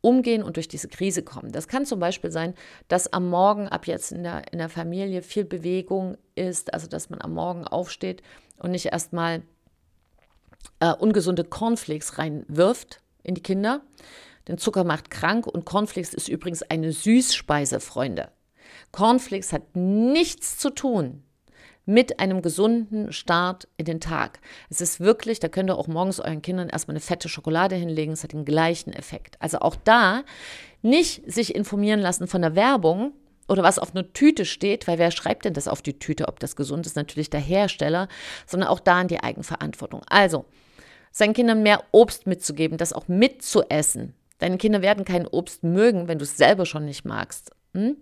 umgehen 0.00 0.42
und 0.42 0.56
durch 0.56 0.68
diese 0.68 0.88
Krise 0.88 1.22
kommen. 1.22 1.52
Das 1.52 1.68
kann 1.68 1.86
zum 1.86 1.98
Beispiel 2.00 2.30
sein, 2.30 2.54
dass 2.88 3.12
am 3.12 3.30
Morgen 3.30 3.68
ab 3.68 3.86
jetzt 3.86 4.12
in 4.12 4.22
der, 4.22 4.52
in 4.52 4.58
der 4.58 4.68
Familie 4.68 5.22
viel 5.22 5.44
Bewegung 5.44 6.18
ist, 6.34 6.74
also 6.74 6.86
dass 6.86 7.08
man 7.08 7.22
am 7.22 7.32
Morgen 7.32 7.66
aufsteht 7.66 8.22
und 8.58 8.72
nicht 8.72 8.86
erstmal 8.86 9.42
äh, 10.80 10.92
ungesunde 10.92 11.44
Cornflakes 11.44 12.18
reinwirft 12.18 13.00
in 13.22 13.34
die 13.34 13.42
Kinder. 13.42 13.80
Denn 14.46 14.58
Zucker 14.58 14.84
macht 14.84 15.10
krank 15.10 15.46
und 15.46 15.64
Cornflakes 15.64 16.12
ist 16.12 16.28
übrigens 16.28 16.62
eine 16.62 16.92
Süßspeise, 16.92 17.80
Freunde. 17.80 18.28
Cornflakes 18.92 19.52
hat 19.52 19.74
nichts 19.74 20.58
zu 20.58 20.70
tun 20.70 21.22
mit 21.86 22.18
einem 22.18 22.42
gesunden 22.42 23.12
Start 23.12 23.68
in 23.76 23.84
den 23.84 24.00
Tag. 24.00 24.40
Es 24.70 24.80
ist 24.80 25.00
wirklich, 25.00 25.40
da 25.40 25.48
könnt 25.48 25.70
ihr 25.70 25.76
auch 25.76 25.86
morgens 25.86 26.20
euren 26.20 26.42
Kindern 26.42 26.68
erstmal 26.68 26.94
eine 26.94 27.00
fette 27.00 27.28
Schokolade 27.28 27.76
hinlegen, 27.76 28.12
es 28.12 28.22
hat 28.22 28.32
den 28.32 28.44
gleichen 28.44 28.92
Effekt. 28.92 29.36
Also 29.40 29.58
auch 29.58 29.76
da 29.76 30.22
nicht 30.82 31.30
sich 31.30 31.54
informieren 31.54 32.00
lassen 32.00 32.26
von 32.26 32.42
der 32.42 32.56
Werbung 32.56 33.12
oder 33.48 33.62
was 33.62 33.78
auf 33.78 33.94
einer 33.94 34.12
Tüte 34.12 34.46
steht, 34.46 34.86
weil 34.88 34.98
wer 34.98 35.10
schreibt 35.10 35.44
denn 35.44 35.52
das 35.52 35.68
auf 35.68 35.82
die 35.82 35.98
Tüte, 35.98 36.28
ob 36.28 36.40
das 36.40 36.56
gesund 36.56 36.86
ist? 36.86 36.96
Natürlich 36.96 37.28
der 37.28 37.40
Hersteller, 37.40 38.08
sondern 38.46 38.70
auch 38.70 38.80
da 38.80 39.00
in 39.00 39.08
die 39.08 39.22
Eigenverantwortung. 39.22 40.02
Also, 40.08 40.46
seinen 41.10 41.34
Kindern 41.34 41.62
mehr 41.62 41.84
Obst 41.92 42.26
mitzugeben, 42.26 42.78
das 42.78 42.92
auch 42.92 43.06
mitzuessen. 43.06 44.14
Deine 44.38 44.56
Kinder 44.56 44.82
werden 44.82 45.04
kein 45.04 45.26
Obst 45.26 45.62
mögen, 45.62 46.08
wenn 46.08 46.18
du 46.18 46.24
es 46.24 46.36
selber 46.36 46.66
schon 46.66 46.86
nicht 46.86 47.04
magst. 47.04 47.50
Hm? 47.74 47.98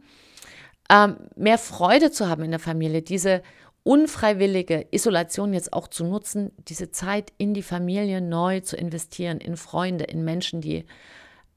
Ähm, 0.91 1.17
mehr 1.37 1.59
Freude 1.59 2.11
zu 2.11 2.29
haben 2.29 2.45
in 2.45 2.51
der 2.51 2.61
Familie, 2.61 3.03
diese 3.03 3.43
unfreiwillige 3.85 4.87
Isolation 4.91 5.55
jetzt 5.55 5.73
auch 5.73 5.89
zu 5.89 6.05
nutzen, 6.05 6.53
diese 6.69 6.91
Zeit 6.91 7.33
in 7.39 7.55
die 7.55 7.63
Familie 7.63 8.21
neu 8.21 8.61
zu 8.61 8.77
investieren, 8.77 9.39
in 9.39 9.57
Freunde, 9.57 10.05
in 10.05 10.25
Menschen, 10.25 10.61
die 10.61 10.85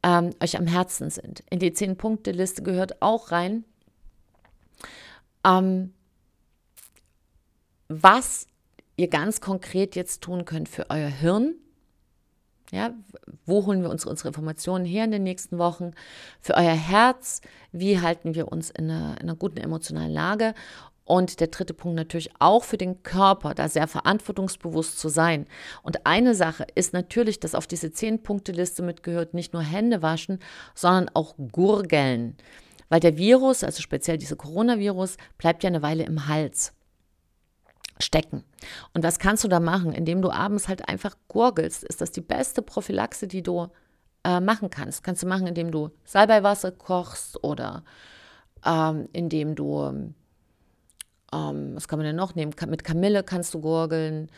ähm, 0.04 0.32
euch 0.42 0.58
am 0.58 0.68
Herzen 0.68 1.10
sind. 1.10 1.44
In 1.50 1.60
die 1.60 1.74
Zehn-Punkte-Liste 1.74 2.64
gehört 2.64 3.02
auch 3.02 3.32
rein, 3.32 3.64
ähm, 5.46 5.94
was 7.88 8.48
ihr 8.98 9.10
ganz 9.10 9.42
konkret 9.42 9.96
jetzt 9.96 10.22
tun 10.22 10.46
könnt 10.46 10.70
für 10.70 10.90
euer 10.90 11.10
Hirn, 11.10 11.56
ja, 12.72 12.92
wo 13.46 13.66
holen 13.66 13.82
wir 13.82 13.90
unsere, 13.90 14.10
unsere 14.10 14.30
Informationen 14.30 14.86
her 14.86 15.06
in 15.06 15.12
den 15.12 15.24
nächsten 15.24 15.58
Wochen? 15.58 15.92
Für 16.42 16.56
euer 16.56 16.74
Herz, 16.74 17.42
wie 17.72 18.00
halten 18.00 18.36
wir 18.36 18.52
uns 18.52 18.70
in 18.70 18.90
einer, 18.90 19.16
in 19.22 19.24
einer 19.30 19.36
guten 19.36 19.58
emotionalen 19.58 20.12
Lage? 20.12 20.54
Und 21.06 21.40
der 21.40 21.48
dritte 21.48 21.76
Punkt 21.76 21.96
natürlich 21.96 22.32
auch 22.40 22.64
für 22.64 22.78
den 22.78 23.04
Körper, 23.04 23.54
da 23.54 23.70
sehr 23.70 23.88
verantwortungsbewusst 23.88 24.98
zu 24.98 25.08
sein. 25.10 25.46
Und 25.84 26.08
eine 26.08 26.34
Sache 26.34 26.66
ist 26.74 26.94
natürlich, 26.94 27.40
dass 27.40 27.54
auf 27.54 27.68
diese 27.68 27.92
Zehn-Punkte-Liste 27.92 28.82
mitgehört, 28.82 29.36
nicht 29.36 29.54
nur 29.54 29.62
Hände 29.62 30.02
waschen, 30.02 30.40
sondern 30.74 31.10
auch 31.14 31.36
Gurgeln. 31.52 32.36
Weil 32.90 33.00
der 33.02 33.18
Virus, 33.18 33.64
also 33.64 33.84
speziell 33.84 34.18
dieser 34.18 34.36
Coronavirus, 34.36 35.18
bleibt 35.38 35.64
ja 35.64 35.68
eine 35.68 35.84
Weile 35.84 36.04
im 36.04 36.28
Hals 36.28 36.74
stecken. 38.00 38.44
Und 38.94 39.04
was 39.04 39.20
kannst 39.20 39.44
du 39.44 39.48
da 39.48 39.60
machen? 39.60 39.94
Indem 39.94 40.22
du 40.22 40.32
abends 40.32 40.68
halt 40.68 40.88
einfach 40.90 41.16
gurgelst, 41.28 41.84
ist 41.84 42.02
das 42.02 42.12
die 42.12 42.22
beste 42.22 42.62
Prophylaxe, 42.62 43.28
die 43.28 43.42
du 43.42 43.68
äh, 44.24 44.40
machen 44.40 44.70
kannst. 44.70 45.04
Kannst 45.04 45.24
du 45.24 45.28
machen, 45.28 45.48
indem 45.48 45.72
du 45.72 45.92
Salbeiwasser 46.04 46.72
kochst 46.72 47.44
oder 47.44 47.84
ähm, 48.66 49.08
indem 49.14 49.56
du, 49.56 50.14
ähm, 51.34 51.76
was 51.76 51.88
kann 51.88 52.00
man 52.00 52.06
denn 52.06 52.16
noch 52.16 52.36
nehmen? 52.36 52.54
Mit 52.68 52.84
Kamille 52.84 53.24
kannst 53.24 53.54
du 53.54 53.62
gurgeln. 53.62 54.30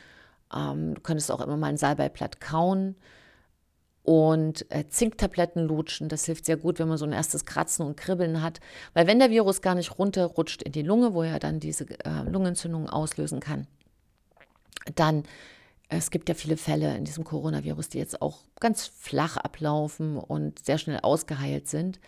Ähm, 0.53 0.95
du 0.95 1.01
könntest 1.01 1.31
auch 1.31 1.41
immer 1.41 1.57
mal 1.57 1.67
ein 1.67 1.77
Salbeiblatt 1.77 2.39
kauen 2.39 2.95
und 4.07 4.65
äh, 4.71 4.87
Zinktabletten 4.87 5.67
lutschen. 5.67 6.07
Das 6.07 6.23
hilft 6.23 6.45
sehr 6.45 6.55
gut, 6.55 6.79
wenn 6.79 6.87
man 6.87 6.97
so 6.97 7.03
ein 7.03 7.11
erstes 7.11 7.43
Kratzen 7.43 7.85
und 7.85 7.97
Kribbeln 7.97 8.41
hat. 8.41 8.61
Weil 8.93 9.05
wenn 9.05 9.19
der 9.19 9.31
Virus 9.31 9.61
gar 9.61 9.75
nicht 9.75 9.99
runterrutscht 9.99 10.61
in 10.61 10.71
die 10.71 10.81
Lunge, 10.81 11.13
wo 11.13 11.23
er 11.23 11.39
dann 11.39 11.59
diese 11.59 11.83
äh, 12.05 12.23
Lungenentzündung 12.23 12.87
auslösen 12.87 13.41
kann, 13.41 13.67
dann, 14.95 15.23
es 15.89 16.09
gibt 16.09 16.29
ja 16.29 16.35
viele 16.35 16.55
Fälle 16.55 16.95
in 16.95 17.03
diesem 17.03 17.25
Coronavirus, 17.25 17.89
die 17.89 17.97
jetzt 17.97 18.21
auch 18.21 18.43
ganz 18.61 18.87
flach 18.87 19.35
ablaufen 19.35 20.15
und 20.15 20.63
sehr 20.63 20.77
schnell 20.77 21.01
ausgeheilt 21.01 21.67
sind. 21.67 21.99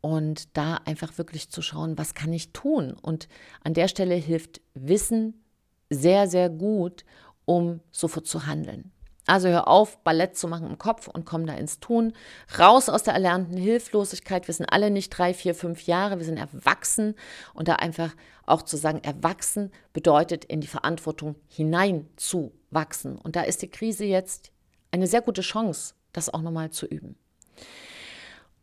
Und 0.00 0.56
da 0.56 0.76
einfach 0.86 1.18
wirklich 1.18 1.50
zu 1.50 1.60
schauen, 1.60 1.98
was 1.98 2.14
kann 2.14 2.32
ich 2.32 2.54
tun? 2.54 2.94
Und 2.94 3.28
an 3.62 3.74
der 3.74 3.88
Stelle 3.88 4.14
hilft 4.14 4.62
Wissen 4.72 5.44
sehr, 5.90 6.28
sehr 6.28 6.48
gut, 6.48 7.04
um 7.44 7.80
sofort 7.92 8.26
zu 8.26 8.46
handeln. 8.46 8.90
Also 9.26 9.48
hör 9.48 9.66
auf, 9.66 9.98
Ballett 10.04 10.36
zu 10.36 10.46
machen 10.46 10.68
im 10.70 10.78
Kopf 10.78 11.08
und 11.08 11.26
komm 11.26 11.46
da 11.46 11.54
ins 11.54 11.80
Tun. 11.80 12.12
Raus 12.58 12.88
aus 12.88 13.02
der 13.02 13.14
erlernten 13.14 13.56
Hilflosigkeit. 13.56 14.46
Wir 14.46 14.54
sind 14.54 14.66
alle 14.66 14.90
nicht 14.90 15.10
drei, 15.10 15.34
vier, 15.34 15.54
fünf 15.54 15.82
Jahre. 15.82 16.18
Wir 16.18 16.24
sind 16.24 16.38
erwachsen. 16.38 17.16
Und 17.52 17.66
da 17.66 17.74
einfach 17.74 18.14
auch 18.46 18.62
zu 18.62 18.76
sagen, 18.76 19.02
erwachsen 19.02 19.72
bedeutet 19.92 20.44
in 20.44 20.60
die 20.60 20.68
Verantwortung 20.68 21.34
hineinzuwachsen. 21.48 23.18
Und 23.18 23.34
da 23.34 23.42
ist 23.42 23.62
die 23.62 23.70
Krise 23.70 24.04
jetzt 24.04 24.52
eine 24.92 25.08
sehr 25.08 25.22
gute 25.22 25.42
Chance, 25.42 25.94
das 26.12 26.32
auch 26.32 26.42
nochmal 26.42 26.70
zu 26.70 26.86
üben. 26.86 27.16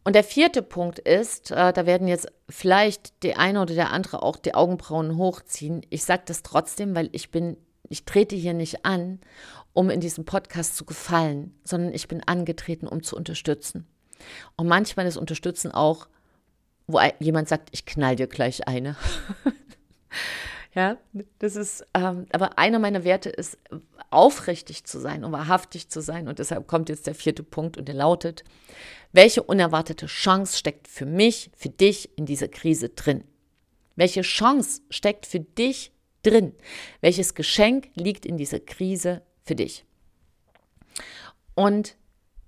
Und 0.05 0.15
der 0.15 0.23
vierte 0.23 0.61
Punkt 0.61 0.99
ist, 0.99 1.51
äh, 1.51 1.71
da 1.71 1.85
werden 1.85 2.07
jetzt 2.07 2.27
vielleicht 2.49 3.23
der 3.23 3.39
eine 3.39 3.61
oder 3.61 3.73
der 3.73 3.91
andere 3.91 4.21
auch 4.21 4.35
die 4.37 4.53
Augenbrauen 4.53 5.17
hochziehen. 5.17 5.85
Ich 5.89 6.03
sage 6.03 6.23
das 6.25 6.43
trotzdem, 6.43 6.93
weil 6.95 7.09
ich 7.13 7.31
bin, 7.31 7.57
ich 7.89 8.05
trete 8.05 8.35
hier 8.35 8.53
nicht 8.53 8.85
an, 8.85 9.19
um 9.73 9.89
in 9.89 9.99
diesem 9.99 10.25
Podcast 10.25 10.75
zu 10.75 10.85
gefallen, 10.85 11.53
sondern 11.63 11.93
ich 11.93 12.07
bin 12.07 12.23
angetreten, 12.23 12.87
um 12.87 13.03
zu 13.03 13.15
unterstützen. 13.15 13.87
Und 14.55 14.67
manchmal 14.67 15.05
ist 15.05 15.17
Unterstützen 15.17 15.71
auch, 15.71 16.07
wo 16.87 16.99
jemand 17.19 17.47
sagt, 17.49 17.69
ich 17.71 17.85
knall 17.85 18.15
dir 18.15 18.27
gleich 18.27 18.67
eine. 18.67 18.95
ja, 20.73 20.97
das 21.39 21.55
ist, 21.55 21.85
ähm, 21.93 22.25
aber 22.31 22.57
einer 22.57 22.79
meiner 22.79 23.03
Werte 23.03 23.29
ist, 23.29 23.57
aufrichtig 24.09 24.83
zu 24.85 24.99
sein 24.99 25.23
und 25.23 25.31
wahrhaftig 25.31 25.89
zu 25.89 26.01
sein. 26.01 26.27
Und 26.27 26.39
deshalb 26.39 26.67
kommt 26.67 26.89
jetzt 26.89 27.07
der 27.07 27.15
vierte 27.15 27.43
Punkt 27.43 27.77
und 27.77 27.87
der 27.87 27.95
lautet, 27.95 28.43
welche 29.11 29.43
unerwartete 29.43 30.05
Chance 30.05 30.57
steckt 30.57 30.87
für 30.87 31.05
mich, 31.05 31.51
für 31.55 31.69
dich 31.69 32.15
in 32.17 32.25
dieser 32.25 32.47
Krise 32.47 32.89
drin? 32.89 33.23
Welche 33.95 34.21
Chance 34.21 34.81
steckt 34.89 35.25
für 35.25 35.39
dich 35.39 35.92
drin? 36.23 36.53
Welches 37.01 37.35
Geschenk 37.35 37.89
liegt 37.95 38.25
in 38.25 38.37
dieser 38.37 38.59
Krise 38.59 39.21
für 39.43 39.55
dich? 39.55 39.85
Und 41.55 41.95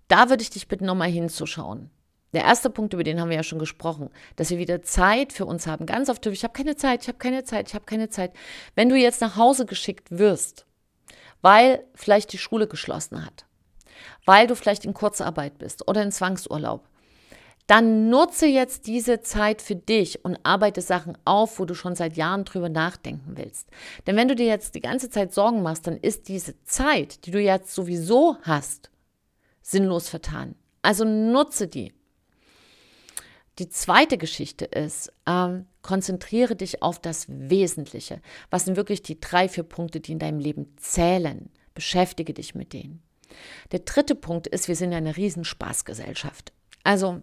da 0.07 0.29
würde 0.29 0.43
ich 0.43 0.49
dich 0.49 0.67
bitten, 0.67 0.85
nochmal 0.85 1.09
hinzuschauen. 1.09 1.89
Der 2.33 2.43
erste 2.43 2.69
Punkt, 2.69 2.93
über 2.93 3.03
den 3.03 3.21
haben 3.21 3.29
wir 3.29 3.37
ja 3.37 3.43
schon 3.43 3.59
gesprochen, 3.59 4.09
dass 4.35 4.49
wir 4.49 4.57
wieder 4.57 4.81
Zeit 4.81 5.31
für 5.31 5.45
uns 5.45 5.67
haben. 5.67 5.85
Ganz 5.85 6.09
oft, 6.09 6.25
ich 6.25 6.43
habe 6.43 6.53
keine 6.53 6.75
Zeit, 6.75 7.03
ich 7.03 7.07
habe 7.07 7.17
keine 7.17 7.45
Zeit, 7.45 7.69
ich 7.69 7.75
habe 7.75 7.85
keine 7.85 8.09
Zeit. 8.09 8.33
Wenn 8.75 8.89
du 8.89 8.95
jetzt 8.95 9.21
nach 9.21 9.37
Hause 9.37 9.65
geschickt 9.65 10.11
wirst, 10.11 10.65
weil 11.41 11.85
vielleicht 11.93 12.33
die 12.33 12.37
Schule 12.37 12.67
geschlossen 12.67 13.25
hat, 13.25 13.45
weil 14.25 14.47
du 14.47 14.55
vielleicht 14.55 14.83
in 14.83 14.93
Kurzarbeit 14.93 15.57
bist 15.59 15.87
oder 15.87 16.03
in 16.03 16.11
Zwangsurlaub, 16.11 16.89
dann 17.67 18.09
nutze 18.09 18.45
jetzt 18.45 18.85
diese 18.85 19.21
Zeit 19.21 19.61
für 19.61 19.75
dich 19.75 20.23
und 20.23 20.37
arbeite 20.43 20.81
Sachen 20.81 21.17
auf, 21.25 21.59
wo 21.59 21.65
du 21.65 21.73
schon 21.73 21.95
seit 21.95 22.15
Jahren 22.15 22.45
drüber 22.45 22.69
nachdenken 22.69 23.33
willst. 23.35 23.67
Denn 24.05 24.15
wenn 24.15 24.27
du 24.27 24.35
dir 24.35 24.45
jetzt 24.45 24.75
die 24.75 24.81
ganze 24.81 25.09
Zeit 25.09 25.33
Sorgen 25.33 25.63
machst, 25.63 25.87
dann 25.87 25.97
ist 25.97 26.27
diese 26.27 26.61
Zeit, 26.63 27.25
die 27.25 27.31
du 27.31 27.39
jetzt 27.39 27.73
sowieso 27.73 28.37
hast, 28.43 28.91
sinnlos 29.61 30.09
vertan. 30.09 30.55
Also 30.83 31.05
nutze 31.05 31.67
die. 31.67 31.91
Die 33.57 33.69
zweite 33.69 34.17
Geschichte 34.17 34.65
ist, 34.65 35.11
ähm, 35.25 35.65
konzentriere 35.81 36.55
dich 36.55 36.83
auf 36.83 36.99
das 36.99 37.25
Wesentliche. 37.29 38.21
Was 38.49 38.65
sind 38.65 38.75
wirklich 38.75 39.01
die 39.01 39.19
drei, 39.19 39.47
vier 39.47 39.63
Punkte, 39.63 40.01
die 40.01 40.11
in 40.11 40.19
deinem 40.19 40.39
Leben 40.39 40.75
zählen? 40.77 41.49
Beschäftige 41.73 42.33
dich 42.33 42.53
mit 42.53 42.73
denen. 42.73 43.01
Der 43.71 43.79
dritte 43.79 44.13
Punkt 44.13 44.47
ist, 44.47 44.67
wir 44.67 44.75
sind 44.75 44.93
eine 44.93 45.15
Riesenspaßgesellschaft. 45.15 46.51
Also, 46.85 47.21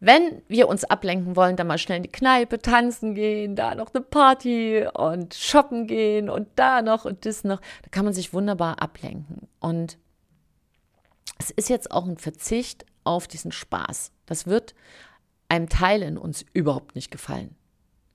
wenn 0.00 0.42
wir 0.48 0.68
uns 0.68 0.84
ablenken 0.84 1.34
wollen, 1.34 1.56
dann 1.56 1.66
mal 1.66 1.78
schnell 1.78 1.96
in 1.96 2.02
die 2.04 2.12
Kneipe 2.12 2.58
tanzen 2.58 3.14
gehen, 3.14 3.56
da 3.56 3.74
noch 3.74 3.92
eine 3.92 4.02
Party 4.02 4.86
und 4.94 5.34
shoppen 5.34 5.86
gehen 5.86 6.30
und 6.30 6.48
da 6.56 6.82
noch 6.82 7.04
und 7.04 7.26
das 7.26 7.42
noch, 7.42 7.60
da 7.82 7.88
kann 7.90 8.04
man 8.04 8.14
sich 8.14 8.32
wunderbar 8.32 8.80
ablenken. 8.80 9.48
Und 9.58 9.98
es 11.38 11.50
ist 11.50 11.70
jetzt 11.70 11.90
auch 11.90 12.06
ein 12.06 12.18
Verzicht 12.18 12.84
auf 13.02 13.26
diesen 13.26 13.50
Spaß. 13.50 14.12
Das 14.26 14.46
wird 14.46 14.74
einem 15.48 15.68
Teil 15.68 16.02
in 16.02 16.18
uns 16.18 16.44
überhaupt 16.52 16.94
nicht 16.94 17.10
gefallen. 17.10 17.56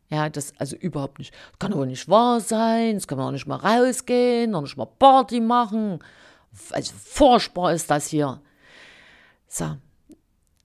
Ja, 0.09 0.29
das 0.29 0.53
also 0.59 0.75
überhaupt 0.75 1.17
nicht. 1.17 1.33
Das 1.33 1.59
kann 1.59 1.73
aber 1.73 1.87
nicht 1.87 2.07
wahr 2.07 2.39
sein. 2.39 2.93
Das 2.95 3.07
kann 3.07 3.17
man 3.17 3.27
auch 3.27 3.31
nicht 3.31 3.47
mal 3.47 3.55
rausgehen, 3.55 4.51
noch 4.51 4.61
nicht 4.61 4.77
mal 4.77 4.85
Party 4.85 5.41
machen. 5.41 5.99
Also 6.69 6.93
furchtbar 6.93 7.73
ist 7.73 7.89
das 7.89 8.07
hier. 8.07 8.41
So. 9.47 9.77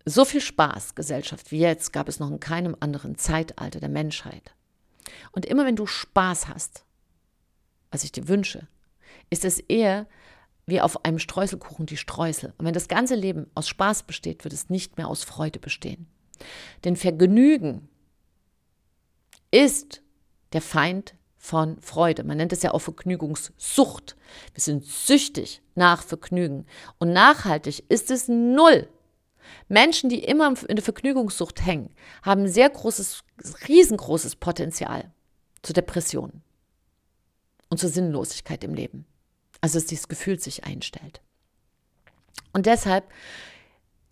So 0.05 0.25
viel 0.25 0.41
Spaß, 0.41 0.95
Gesellschaft, 0.95 1.51
wie 1.51 1.59
jetzt 1.59 1.93
gab 1.93 2.09
es 2.09 2.21
noch 2.21 2.31
in 2.31 2.41
keinem 2.41 2.77
anderen 2.81 3.19
Zeitalter 3.19 3.81
der 3.81 3.89
Menschheit. 3.89 4.55
Und 5.33 5.47
immer 5.47 5.67
wenn 5.67 5.77
du 5.77 5.87
Spaß 5.87 6.49
hast, 6.49 6.85
was 7.91 8.05
ich 8.05 8.13
dir 8.13 8.29
wünsche, 8.29 8.67
ist 9.29 9.45
es 9.45 9.59
eher 9.59 10.07
wie 10.67 10.81
auf 10.81 11.05
einem 11.05 11.19
Streuselkuchen 11.19 11.87
die 11.87 11.97
Streusel. 11.97 12.55
Und 12.57 12.65
wenn 12.65 12.75
das 12.75 12.89
ganze 12.89 13.15
Leben 13.15 13.51
aus 13.55 13.69
Spaß 13.69 14.05
besteht, 14.05 14.45
wird 14.45 14.55
es 14.55 14.71
nicht 14.71 14.97
mehr 14.97 15.09
aus 15.09 15.25
Freude 15.25 15.59
bestehen. 15.59 16.07
Denn 16.85 16.97
Vergnügen 16.97 17.89
ist 19.51 20.03
der 20.53 20.63
Feind 20.63 21.15
von 21.37 21.81
Freude. 21.81 22.23
Man 22.23 22.37
nennt 22.37 22.53
es 22.53 22.63
ja 22.63 22.73
auch 22.73 22.81
Vergnügungssucht. 22.81 24.17
Wir 24.55 24.61
sind 24.63 24.85
süchtig 24.85 25.63
nach 25.75 26.03
Vergnügen. 26.03 26.67
Und 26.99 27.13
nachhaltig 27.13 27.85
ist 27.89 28.11
es 28.11 28.29
null. 28.29 28.89
Menschen, 29.69 30.11
die 30.11 30.23
immer 30.25 30.55
in 30.69 30.77
der 30.77 30.85
Vergnügungssucht 30.85 31.65
hängen, 31.65 31.95
haben 32.23 32.49
sehr 32.49 32.69
großes, 32.69 33.23
riesengroßes 33.69 34.37
Potenzial 34.37 35.11
zur 35.63 35.75
Depression 35.75 36.43
und 37.69 37.79
zur 37.79 37.91
Sinnlosigkeit 37.91 38.65
im 38.65 38.75
Leben. 38.75 39.07
Also 39.61 39.79
dass 39.79 39.87
dieses 39.87 40.09
Gefühl 40.09 40.41
sich 40.41 40.65
einstellt. 40.65 41.21
Und 42.53 42.67
deshalb 42.67 43.05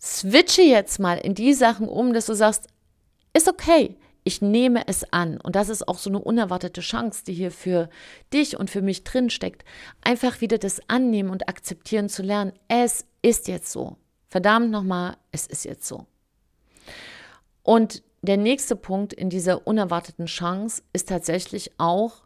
switche 0.01 0.61
jetzt 0.61 0.99
mal 0.99 1.17
in 1.17 1.35
die 1.35 1.53
Sachen 1.53 1.87
um, 1.87 2.13
dass 2.13 2.27
du 2.27 2.33
sagst, 2.33 2.67
ist 3.33 3.47
okay, 3.47 3.97
ich 4.23 4.41
nehme 4.41 4.87
es 4.87 5.11
an. 5.11 5.39
Und 5.41 5.55
das 5.55 5.69
ist 5.69 5.87
auch 5.87 5.97
so 5.97 6.09
eine 6.09 6.19
unerwartete 6.19 6.81
Chance, 6.81 7.23
die 7.25 7.33
hier 7.33 7.51
für 7.51 7.89
dich 8.33 8.57
und 8.57 8.69
für 8.69 8.81
mich 8.81 9.03
drin 9.03 9.29
steckt. 9.29 9.63
Einfach 10.01 10.41
wieder 10.41 10.57
das 10.57 10.81
annehmen 10.87 11.29
und 11.29 11.49
akzeptieren 11.49 12.09
zu 12.09 12.21
lernen. 12.21 12.53
Es 12.67 13.05
ist 13.21 13.47
jetzt 13.47 13.71
so. 13.71 13.97
Verdammt 14.29 14.71
nochmal, 14.71 15.17
es 15.31 15.47
ist 15.47 15.65
jetzt 15.65 15.87
so. 15.87 16.05
Und 17.63 18.03
der 18.21 18.37
nächste 18.37 18.75
Punkt 18.75 19.13
in 19.13 19.29
dieser 19.29 19.65
unerwarteten 19.65 20.25
Chance 20.25 20.83
ist 20.93 21.09
tatsächlich 21.09 21.71
auch, 21.77 22.23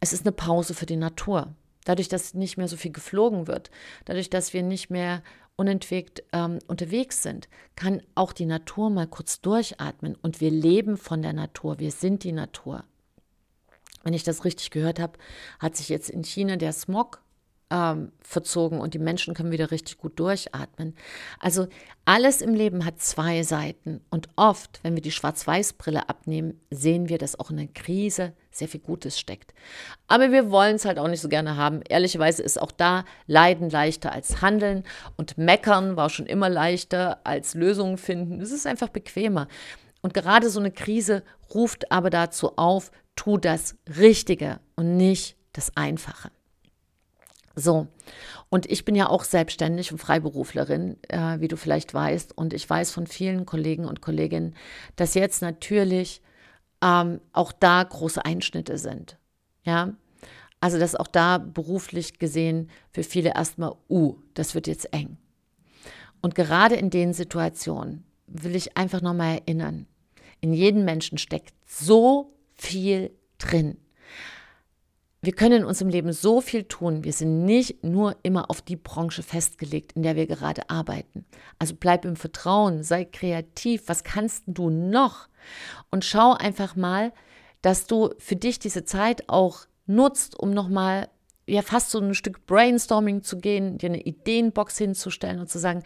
es 0.00 0.12
ist 0.12 0.24
eine 0.24 0.32
Pause 0.32 0.74
für 0.74 0.86
die 0.86 0.96
Natur. 0.96 1.54
Dadurch, 1.84 2.08
dass 2.08 2.34
nicht 2.34 2.56
mehr 2.56 2.68
so 2.68 2.76
viel 2.76 2.92
geflogen 2.92 3.46
wird, 3.46 3.70
dadurch, 4.04 4.30
dass 4.30 4.52
wir 4.52 4.62
nicht 4.62 4.90
mehr 4.90 5.22
unentwegt 5.56 6.22
ähm, 6.32 6.58
unterwegs 6.66 7.22
sind, 7.22 7.48
kann 7.76 8.02
auch 8.14 8.32
die 8.32 8.46
Natur 8.46 8.90
mal 8.90 9.06
kurz 9.06 9.40
durchatmen 9.40 10.16
und 10.16 10.40
wir 10.40 10.50
leben 10.50 10.96
von 10.96 11.22
der 11.22 11.32
Natur, 11.32 11.78
wir 11.78 11.90
sind 11.90 12.24
die 12.24 12.32
Natur. 12.32 12.84
Wenn 14.04 14.14
ich 14.14 14.22
das 14.22 14.44
richtig 14.44 14.70
gehört 14.70 15.00
habe, 15.00 15.18
hat 15.58 15.76
sich 15.76 15.88
jetzt 15.88 16.10
in 16.10 16.22
China 16.22 16.56
der 16.56 16.72
Smog 16.72 17.22
ähm, 17.70 18.12
verzogen 18.20 18.80
und 18.80 18.94
die 18.94 18.98
Menschen 18.98 19.34
können 19.34 19.50
wieder 19.50 19.70
richtig 19.70 19.98
gut 19.98 20.18
durchatmen. 20.18 20.94
Also 21.40 21.66
alles 22.04 22.40
im 22.40 22.54
Leben 22.54 22.84
hat 22.84 23.00
zwei 23.00 23.42
Seiten 23.42 24.00
und 24.10 24.28
oft, 24.36 24.80
wenn 24.82 24.94
wir 24.94 25.02
die 25.02 25.10
Schwarz-Weiß-Brille 25.10 26.08
abnehmen, 26.08 26.60
sehen 26.70 27.08
wir, 27.08 27.18
dass 27.18 27.38
auch 27.38 27.50
in 27.50 27.56
der 27.56 27.68
Krise 27.68 28.32
sehr 28.50 28.68
viel 28.68 28.80
Gutes 28.80 29.18
steckt. 29.18 29.52
Aber 30.06 30.30
wir 30.30 30.50
wollen 30.50 30.76
es 30.76 30.84
halt 30.84 30.98
auch 30.98 31.08
nicht 31.08 31.20
so 31.20 31.28
gerne 31.28 31.56
haben. 31.56 31.82
Ehrlicherweise 31.88 32.42
ist 32.42 32.60
auch 32.60 32.72
da 32.72 33.04
Leiden 33.26 33.68
leichter 33.68 34.12
als 34.12 34.40
Handeln 34.40 34.84
und 35.16 35.36
Meckern 35.36 35.96
war 35.96 36.08
schon 36.08 36.26
immer 36.26 36.48
leichter 36.48 37.20
als 37.24 37.54
Lösungen 37.54 37.98
finden. 37.98 38.40
Es 38.40 38.52
ist 38.52 38.66
einfach 38.66 38.88
bequemer. 38.88 39.48
Und 40.02 40.14
gerade 40.14 40.50
so 40.50 40.60
eine 40.60 40.70
Krise 40.70 41.24
ruft 41.52 41.90
aber 41.90 42.10
dazu 42.10 42.56
auf, 42.56 42.92
tu 43.16 43.38
das 43.38 43.74
Richtige 43.98 44.60
und 44.76 44.96
nicht 44.96 45.36
das 45.52 45.76
Einfache. 45.76 46.30
So, 47.58 47.88
und 48.50 48.70
ich 48.70 48.84
bin 48.84 48.94
ja 48.94 49.08
auch 49.08 49.24
selbstständig 49.24 49.90
und 49.90 49.98
Freiberuflerin, 49.98 50.98
äh, 51.08 51.40
wie 51.40 51.48
du 51.48 51.56
vielleicht 51.56 51.94
weißt. 51.94 52.36
Und 52.36 52.52
ich 52.52 52.68
weiß 52.68 52.90
von 52.90 53.06
vielen 53.06 53.46
Kollegen 53.46 53.86
und 53.86 54.02
Kolleginnen, 54.02 54.54
dass 54.96 55.14
jetzt 55.14 55.40
natürlich 55.40 56.20
ähm, 56.82 57.20
auch 57.32 57.52
da 57.52 57.82
große 57.82 58.22
Einschnitte 58.22 58.76
sind. 58.76 59.18
Ja, 59.64 59.94
also 60.60 60.78
dass 60.78 60.94
auch 60.94 61.06
da 61.06 61.38
beruflich 61.38 62.18
gesehen 62.18 62.70
für 62.92 63.02
viele 63.02 63.34
erstmal, 63.34 63.72
uh, 63.88 64.16
das 64.34 64.54
wird 64.54 64.66
jetzt 64.66 64.92
eng. 64.92 65.16
Und 66.20 66.34
gerade 66.34 66.76
in 66.76 66.90
den 66.90 67.14
Situationen 67.14 68.04
will 68.26 68.54
ich 68.54 68.76
einfach 68.76 69.00
nochmal 69.00 69.38
erinnern, 69.38 69.86
in 70.40 70.52
jedem 70.52 70.84
Menschen 70.84 71.18
steckt 71.18 71.54
so 71.64 72.34
viel 72.54 73.10
drin. 73.38 73.78
Wir 75.26 75.32
können 75.32 75.62
in 75.62 75.64
unserem 75.64 75.88
Leben 75.88 76.12
so 76.12 76.40
viel 76.40 76.62
tun. 76.62 77.02
Wir 77.02 77.12
sind 77.12 77.44
nicht 77.44 77.82
nur 77.82 78.14
immer 78.22 78.48
auf 78.48 78.62
die 78.62 78.76
Branche 78.76 79.24
festgelegt, 79.24 79.94
in 79.96 80.04
der 80.04 80.14
wir 80.14 80.28
gerade 80.28 80.70
arbeiten. 80.70 81.24
Also 81.58 81.74
bleib 81.74 82.04
im 82.04 82.14
Vertrauen, 82.14 82.84
sei 82.84 83.04
kreativ. 83.04 83.82
Was 83.88 84.04
kannst 84.04 84.44
du 84.46 84.70
noch? 84.70 85.28
Und 85.90 86.04
schau 86.04 86.34
einfach 86.34 86.76
mal, 86.76 87.12
dass 87.60 87.88
du 87.88 88.10
für 88.18 88.36
dich 88.36 88.60
diese 88.60 88.84
Zeit 88.84 89.28
auch 89.28 89.66
nutzt, 89.86 90.38
um 90.38 90.52
nochmal 90.52 91.08
ja 91.48 91.62
fast 91.62 91.90
so 91.90 91.98
ein 91.98 92.14
Stück 92.14 92.46
Brainstorming 92.46 93.24
zu 93.24 93.38
gehen, 93.38 93.78
dir 93.78 93.88
eine 93.88 94.02
Ideenbox 94.02 94.78
hinzustellen 94.78 95.40
und 95.40 95.50
zu 95.50 95.58
sagen, 95.58 95.82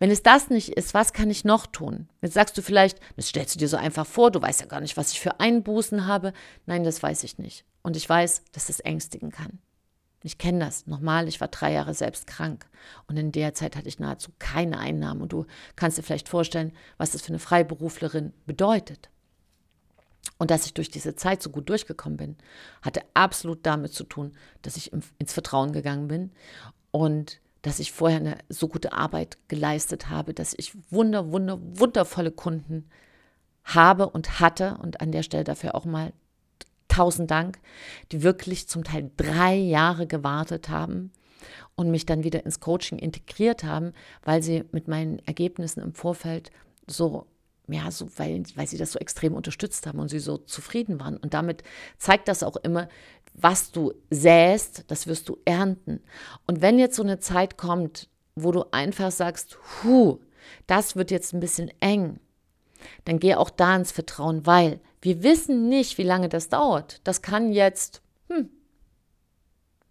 wenn 0.00 0.10
es 0.10 0.22
das 0.22 0.50
nicht 0.50 0.68
ist, 0.76 0.92
was 0.92 1.14
kann 1.14 1.30
ich 1.30 1.46
noch 1.46 1.64
tun? 1.66 2.10
Jetzt 2.20 2.34
sagst 2.34 2.58
du 2.58 2.62
vielleicht, 2.62 3.00
das 3.16 3.28
stellst 3.28 3.54
du 3.54 3.58
dir 3.58 3.68
so 3.68 3.78
einfach 3.78 4.06
vor, 4.06 4.30
du 4.30 4.42
weißt 4.42 4.60
ja 4.60 4.66
gar 4.66 4.82
nicht, 4.82 4.98
was 4.98 5.12
ich 5.12 5.20
für 5.20 5.40
Einbußen 5.40 6.06
habe. 6.06 6.34
Nein, 6.66 6.84
das 6.84 7.02
weiß 7.02 7.24
ich 7.24 7.38
nicht. 7.38 7.64
Und 7.82 7.96
ich 7.96 8.08
weiß, 8.08 8.42
dass 8.52 8.66
das 8.66 8.80
ängstigen 8.80 9.30
kann. 9.30 9.58
Ich 10.22 10.38
kenne 10.38 10.60
das. 10.64 10.86
Nochmal, 10.86 11.28
ich 11.28 11.40
war 11.40 11.48
drei 11.48 11.72
Jahre 11.72 11.94
selbst 11.94 12.26
krank 12.26 12.68
und 13.08 13.16
in 13.16 13.32
der 13.32 13.54
Zeit 13.54 13.76
hatte 13.76 13.88
ich 13.88 13.98
nahezu 13.98 14.30
keine 14.38 14.78
Einnahmen. 14.78 15.20
Und 15.20 15.32
du 15.32 15.46
kannst 15.74 15.98
dir 15.98 16.02
vielleicht 16.02 16.28
vorstellen, 16.28 16.72
was 16.96 17.10
das 17.10 17.22
für 17.22 17.30
eine 17.30 17.38
Freiberuflerin 17.40 18.32
bedeutet. 18.46 19.10
Und 20.38 20.50
dass 20.50 20.66
ich 20.66 20.74
durch 20.74 20.90
diese 20.90 21.16
Zeit 21.16 21.42
so 21.42 21.50
gut 21.50 21.68
durchgekommen 21.68 22.16
bin, 22.16 22.36
hatte 22.82 23.02
absolut 23.14 23.66
damit 23.66 23.92
zu 23.92 24.04
tun, 24.04 24.32
dass 24.62 24.76
ich 24.76 24.92
ins 24.92 25.32
Vertrauen 25.32 25.72
gegangen 25.72 26.06
bin 26.06 26.30
und 26.92 27.40
dass 27.62 27.78
ich 27.78 27.92
vorher 27.92 28.18
eine 28.18 28.38
so 28.48 28.68
gute 28.68 28.92
Arbeit 28.92 29.38
geleistet 29.48 30.08
habe, 30.08 30.34
dass 30.34 30.54
ich 30.56 30.72
wunder, 30.90 31.32
wunder, 31.32 31.58
wundervolle 31.60 32.32
Kunden 32.32 32.88
habe 33.64 34.08
und 34.08 34.40
hatte 34.40 34.78
und 34.82 35.00
an 35.00 35.12
der 35.12 35.22
Stelle 35.22 35.44
dafür 35.44 35.74
auch 35.74 35.84
mal 35.84 36.12
tausend 36.92 37.30
Dank, 37.30 37.58
die 38.10 38.22
wirklich 38.22 38.68
zum 38.68 38.84
Teil 38.84 39.10
drei 39.16 39.54
Jahre 39.54 40.06
gewartet 40.06 40.68
haben 40.68 41.12
und 41.74 41.90
mich 41.90 42.06
dann 42.06 42.24
wieder 42.24 42.44
ins 42.44 42.60
Coaching 42.60 42.98
integriert 42.98 43.64
haben, 43.64 43.92
weil 44.24 44.42
sie 44.42 44.64
mit 44.72 44.88
meinen 44.88 45.18
Ergebnissen 45.20 45.80
im 45.80 45.94
Vorfeld 45.94 46.50
so 46.86 47.26
ja, 47.68 47.90
so, 47.90 48.08
weil, 48.16 48.42
weil 48.56 48.66
sie 48.66 48.76
das 48.76 48.92
so 48.92 48.98
extrem 48.98 49.34
unterstützt 49.34 49.86
haben 49.86 50.00
und 50.00 50.08
sie 50.08 50.18
so 50.18 50.36
zufrieden 50.36 51.00
waren. 51.00 51.16
Und 51.16 51.32
damit 51.32 51.62
zeigt 51.96 52.28
das 52.28 52.42
auch 52.42 52.56
immer, 52.56 52.88
was 53.34 53.70
du 53.70 53.92
säst, 54.10 54.84
das 54.88 55.06
wirst 55.06 55.28
du 55.28 55.38
ernten. 55.44 56.00
Und 56.46 56.60
wenn 56.60 56.78
jetzt 56.78 56.96
so 56.96 57.02
eine 57.02 57.18
Zeit 57.18 57.56
kommt, 57.56 58.08
wo 58.34 58.52
du 58.52 58.64
einfach 58.72 59.10
sagst, 59.10 59.58
hu, 59.82 60.18
das 60.66 60.96
wird 60.96 61.10
jetzt 61.10 61.32
ein 61.32 61.40
bisschen 61.40 61.70
eng, 61.80 62.18
dann 63.04 63.18
geh 63.18 63.36
auch 63.36 63.50
da 63.50 63.76
ins 63.76 63.92
Vertrauen, 63.92 64.44
weil 64.44 64.80
wir 65.02 65.22
wissen 65.22 65.68
nicht, 65.68 65.98
wie 65.98 66.04
lange 66.04 66.28
das 66.28 66.48
dauert. 66.48 67.00
Das 67.04 67.20
kann 67.20 67.52
jetzt 67.52 68.02
hm, 68.28 68.48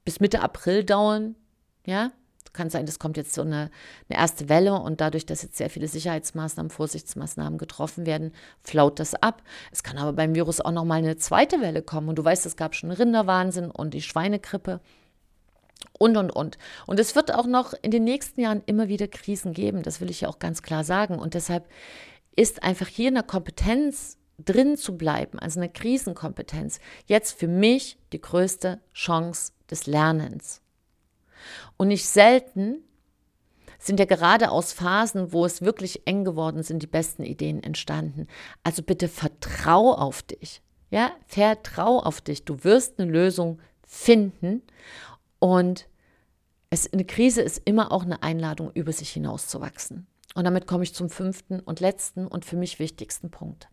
bis 0.03 0.19
Mitte 0.19 0.41
April 0.41 0.83
dauern, 0.83 1.35
ja, 1.85 2.11
kann 2.53 2.69
sein, 2.69 2.85
es 2.85 2.99
kommt 2.99 3.17
jetzt 3.17 3.33
so 3.33 3.41
eine, 3.41 3.71
eine, 4.09 4.19
erste 4.19 4.49
Welle 4.49 4.73
und 4.73 4.99
dadurch, 4.99 5.25
dass 5.25 5.41
jetzt 5.41 5.57
sehr 5.57 5.69
viele 5.69 5.87
Sicherheitsmaßnahmen, 5.87 6.69
Vorsichtsmaßnahmen 6.69 7.57
getroffen 7.57 8.05
werden, 8.05 8.33
flaut 8.61 8.99
das 8.99 9.15
ab. 9.15 9.41
Es 9.71 9.83
kann 9.83 9.97
aber 9.97 10.13
beim 10.13 10.35
Virus 10.35 10.59
auch 10.59 10.71
nochmal 10.71 10.97
eine 10.97 11.15
zweite 11.17 11.61
Welle 11.61 11.81
kommen 11.81 12.09
und 12.09 12.17
du 12.17 12.25
weißt, 12.25 12.45
es 12.45 12.57
gab 12.57 12.75
schon 12.75 12.91
Rinderwahnsinn 12.91 13.71
und 13.71 13.93
die 13.93 14.01
Schweinegrippe 14.01 14.81
und, 15.97 16.17
und, 16.17 16.31
und. 16.31 16.57
Und 16.87 16.99
es 16.99 17.15
wird 17.15 17.33
auch 17.33 17.47
noch 17.47 17.73
in 17.81 17.91
den 17.91 18.03
nächsten 18.03 18.41
Jahren 18.41 18.63
immer 18.65 18.87
wieder 18.87 19.07
Krisen 19.07 19.53
geben, 19.53 19.83
das 19.83 20.01
will 20.01 20.09
ich 20.09 20.21
ja 20.21 20.27
auch 20.27 20.39
ganz 20.39 20.61
klar 20.61 20.83
sagen. 20.83 21.19
Und 21.19 21.33
deshalb 21.33 21.69
ist 22.35 22.63
einfach 22.63 22.87
hier 22.87 23.07
eine 23.07 23.23
Kompetenz 23.23 24.17
drin 24.45 24.77
zu 24.77 24.97
bleiben, 24.97 25.39
also 25.39 25.59
eine 25.59 25.69
Krisenkompetenz, 25.69 26.79
jetzt 27.05 27.31
für 27.37 27.47
mich 27.47 27.97
die 28.13 28.21
größte 28.21 28.79
Chance 28.93 29.53
des 29.69 29.87
Lernens. 29.87 30.61
Und 31.77 31.87
nicht 31.87 32.05
selten 32.05 32.83
sind 33.79 33.99
ja 33.99 34.05
gerade 34.05 34.51
aus 34.51 34.73
Phasen, 34.73 35.33
wo 35.33 35.45
es 35.45 35.61
wirklich 35.61 36.05
eng 36.05 36.23
geworden 36.23 36.61
sind, 36.61 36.83
die 36.83 36.87
besten 36.87 37.23
Ideen 37.23 37.63
entstanden. 37.63 38.27
Also 38.63 38.83
bitte 38.83 39.07
vertrau 39.07 39.93
auf 39.93 40.21
dich. 40.21 40.61
Ja, 40.91 41.13
vertrau 41.25 41.99
auf 41.99 42.21
dich. 42.21 42.45
Du 42.45 42.63
wirst 42.63 42.99
eine 42.99 43.09
Lösung 43.09 43.59
finden. 43.87 44.61
Und 45.39 45.87
es, 46.69 46.91
eine 46.93 47.05
Krise 47.05 47.41
ist 47.41 47.61
immer 47.65 47.91
auch 47.91 48.03
eine 48.03 48.21
Einladung, 48.21 48.71
über 48.73 48.91
sich 48.91 49.09
hinauszuwachsen. 49.09 50.05
Und 50.35 50.43
damit 50.43 50.67
komme 50.67 50.83
ich 50.83 50.93
zum 50.93 51.09
fünften 51.09 51.59
und 51.59 51.79
letzten 51.79 52.27
und 52.27 52.45
für 52.45 52.55
mich 52.55 52.79
wichtigsten 52.79 53.31
Punkt. 53.31 53.69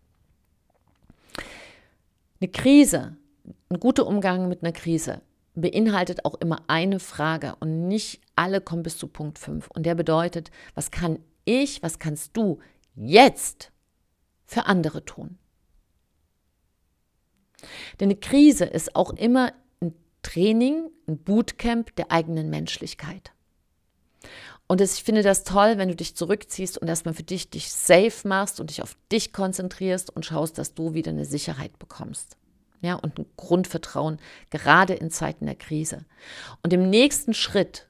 Eine 2.40 2.50
Krise, 2.50 3.16
ein 3.68 3.80
guter 3.80 4.06
Umgang 4.06 4.48
mit 4.48 4.62
einer 4.62 4.72
Krise 4.72 5.22
beinhaltet 5.54 6.24
auch 6.24 6.34
immer 6.34 6.62
eine 6.68 7.00
Frage 7.00 7.56
und 7.58 7.88
nicht 7.88 8.20
alle 8.36 8.60
kommen 8.60 8.84
bis 8.84 8.96
zu 8.96 9.08
Punkt 9.08 9.38
5. 9.38 9.68
Und 9.70 9.86
der 9.86 9.96
bedeutet, 9.96 10.52
was 10.74 10.92
kann 10.92 11.18
ich, 11.44 11.82
was 11.82 11.98
kannst 11.98 12.36
du 12.36 12.60
jetzt 12.94 13.72
für 14.44 14.66
andere 14.66 15.04
tun? 15.04 15.38
Denn 17.98 18.06
eine 18.06 18.16
Krise 18.16 18.66
ist 18.66 18.94
auch 18.94 19.10
immer 19.14 19.52
ein 19.80 19.94
Training, 20.22 20.90
ein 21.08 21.18
Bootcamp 21.18 21.96
der 21.96 22.12
eigenen 22.12 22.50
Menschlichkeit. 22.50 23.32
Und 24.68 24.80
ich 24.82 25.02
finde 25.02 25.22
das 25.22 25.44
toll, 25.44 25.78
wenn 25.78 25.88
du 25.88 25.96
dich 25.96 26.14
zurückziehst 26.14 26.78
und 26.78 26.88
erstmal 26.88 27.14
für 27.14 27.22
dich 27.22 27.50
dich 27.50 27.72
safe 27.72 28.28
machst 28.28 28.60
und 28.60 28.70
dich 28.70 28.82
auf 28.82 28.96
dich 29.10 29.32
konzentrierst 29.32 30.14
und 30.14 30.26
schaust, 30.26 30.58
dass 30.58 30.74
du 30.74 30.92
wieder 30.94 31.10
eine 31.10 31.24
Sicherheit 31.24 31.78
bekommst 31.78 32.36
ja, 32.80 32.94
und 32.94 33.18
ein 33.18 33.26
Grundvertrauen, 33.36 34.18
gerade 34.50 34.94
in 34.94 35.10
Zeiten 35.10 35.46
der 35.46 35.56
Krise. 35.56 36.04
Und 36.62 36.72
im 36.72 36.90
nächsten 36.90 37.34
Schritt 37.34 37.88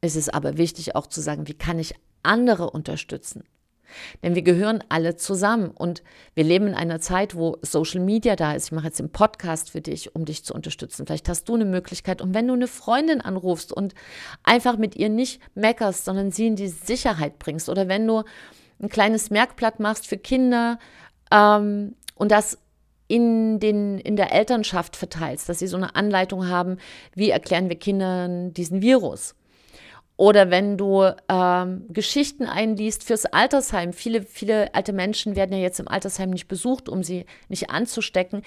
ist 0.00 0.16
es 0.16 0.28
aber 0.28 0.58
wichtig 0.58 0.94
auch 0.94 1.06
zu 1.06 1.20
sagen, 1.20 1.48
wie 1.48 1.54
kann 1.54 1.78
ich 1.78 1.94
andere 2.22 2.70
unterstützen? 2.70 3.44
Denn 4.22 4.34
wir 4.34 4.42
gehören 4.42 4.82
alle 4.88 5.16
zusammen 5.16 5.70
und 5.70 6.02
wir 6.34 6.44
leben 6.44 6.68
in 6.68 6.74
einer 6.74 7.00
Zeit, 7.00 7.34
wo 7.34 7.56
Social 7.62 8.00
Media 8.00 8.36
da 8.36 8.52
ist. 8.52 8.66
Ich 8.66 8.72
mache 8.72 8.86
jetzt 8.86 8.98
den 8.98 9.10
Podcast 9.10 9.70
für 9.70 9.80
dich, 9.80 10.14
um 10.14 10.24
dich 10.24 10.44
zu 10.44 10.54
unterstützen. 10.54 11.06
Vielleicht 11.06 11.28
hast 11.28 11.48
du 11.48 11.54
eine 11.54 11.64
Möglichkeit. 11.64 12.20
Und 12.22 12.34
wenn 12.34 12.46
du 12.48 12.54
eine 12.54 12.68
Freundin 12.68 13.20
anrufst 13.20 13.72
und 13.72 13.94
einfach 14.42 14.78
mit 14.78 14.96
ihr 14.96 15.08
nicht 15.08 15.40
meckerst, 15.54 16.04
sondern 16.04 16.30
sie 16.30 16.46
in 16.46 16.56
die 16.56 16.68
Sicherheit 16.68 17.38
bringst, 17.38 17.68
oder 17.68 17.88
wenn 17.88 18.06
du 18.06 18.22
ein 18.80 18.88
kleines 18.88 19.30
Merkblatt 19.30 19.80
machst 19.80 20.06
für 20.06 20.18
Kinder 20.18 20.78
ähm, 21.30 21.94
und 22.14 22.30
das 22.30 22.58
in, 23.08 23.58
den, 23.58 23.98
in 23.98 24.16
der 24.16 24.32
Elternschaft 24.32 24.94
verteilst, 24.94 25.48
dass 25.48 25.58
sie 25.58 25.66
so 25.66 25.76
eine 25.76 25.96
Anleitung 25.96 26.48
haben, 26.48 26.76
wie 27.14 27.30
erklären 27.30 27.68
wir 27.68 27.76
Kindern 27.76 28.52
diesen 28.52 28.82
Virus. 28.82 29.34
Oder 30.18 30.50
wenn 30.50 30.76
du 30.76 31.10
ähm, 31.30 31.86
Geschichten 31.88 32.44
einliest 32.44 33.04
fürs 33.04 33.24
Altersheim. 33.24 33.94
Viele, 33.94 34.22
viele 34.22 34.74
alte 34.74 34.92
Menschen 34.92 35.34
werden 35.34 35.52
ja 35.52 35.62
jetzt 35.62 35.80
im 35.80 35.88
Altersheim 35.88 36.28
nicht 36.28 36.48
besucht, 36.48 36.90
um 36.90 37.02
sie 37.02 37.24
nicht 37.48 37.70
anzustecken. 37.70 38.42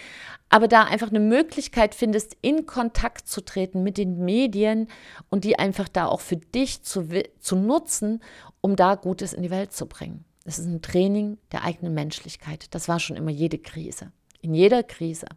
Aber 0.49 0.67
da 0.67 0.83
einfach 0.83 1.09
eine 1.09 1.19
Möglichkeit 1.19 1.95
findest, 1.95 2.37
in 2.43 2.67
Kontakt 2.67 3.27
zu 3.27 3.41
treten 3.41 3.81
mit 3.81 3.97
den 3.97 4.23
Medien 4.23 4.87
und 5.31 5.43
die 5.45 5.57
einfach 5.57 5.87
da 5.87 6.05
auch 6.05 6.21
für 6.21 6.37
dich 6.37 6.83
zu, 6.83 7.07
zu 7.39 7.55
nutzen, 7.55 8.21
um 8.61 8.75
da 8.75 8.93
Gutes 8.93 9.33
in 9.33 9.41
die 9.41 9.49
Welt 9.49 9.73
zu 9.73 9.87
bringen. 9.87 10.25
Es 10.45 10.59
ist 10.59 10.67
ein 10.67 10.83
Training 10.83 11.39
der 11.51 11.63
eigenen 11.63 11.95
Menschlichkeit. 11.95 12.65
Das 12.75 12.87
war 12.87 12.99
schon 12.99 13.15
immer 13.15 13.31
jede 13.31 13.57
Krise 13.57 14.11
in 14.41 14.53
jeder 14.53 14.83
Krise 14.83 15.27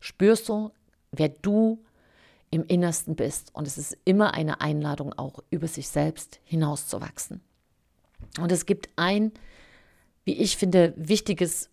spürst 0.00 0.48
du, 0.48 0.70
wer 1.10 1.28
du 1.28 1.84
im 2.50 2.64
Innersten 2.64 3.16
bist. 3.16 3.54
Und 3.54 3.66
es 3.66 3.78
ist 3.78 3.96
immer 4.04 4.34
eine 4.34 4.60
Einladung, 4.60 5.12
auch 5.12 5.40
über 5.50 5.68
sich 5.68 5.88
selbst 5.88 6.40
hinauszuwachsen. 6.44 7.40
Und 8.40 8.52
es 8.52 8.66
gibt 8.66 8.88
ein, 8.96 9.32
wie 10.24 10.34
ich 10.34 10.56
finde, 10.56 10.94
wichtiges, 10.96 11.70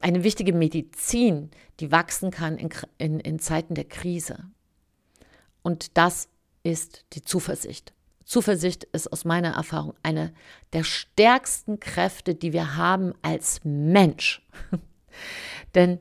eine 0.00 0.24
wichtige 0.24 0.52
Medizin, 0.52 1.50
die 1.80 1.90
wachsen 1.90 2.30
kann 2.30 2.58
in, 2.58 2.70
in, 2.98 3.20
in 3.20 3.38
Zeiten 3.38 3.74
der 3.74 3.84
Krise. 3.84 4.44
Und 5.62 5.96
das 5.96 6.28
ist 6.62 7.04
die 7.12 7.22
Zuversicht. 7.22 7.92
Zuversicht 8.24 8.84
ist 8.84 9.12
aus 9.12 9.24
meiner 9.24 9.54
Erfahrung 9.54 9.94
eine 10.02 10.34
der 10.72 10.82
stärksten 10.82 11.78
Kräfte, 11.78 12.34
die 12.34 12.52
wir 12.52 12.76
haben 12.76 13.14
als 13.22 13.60
Mensch. 13.62 14.42
Denn 15.74 16.00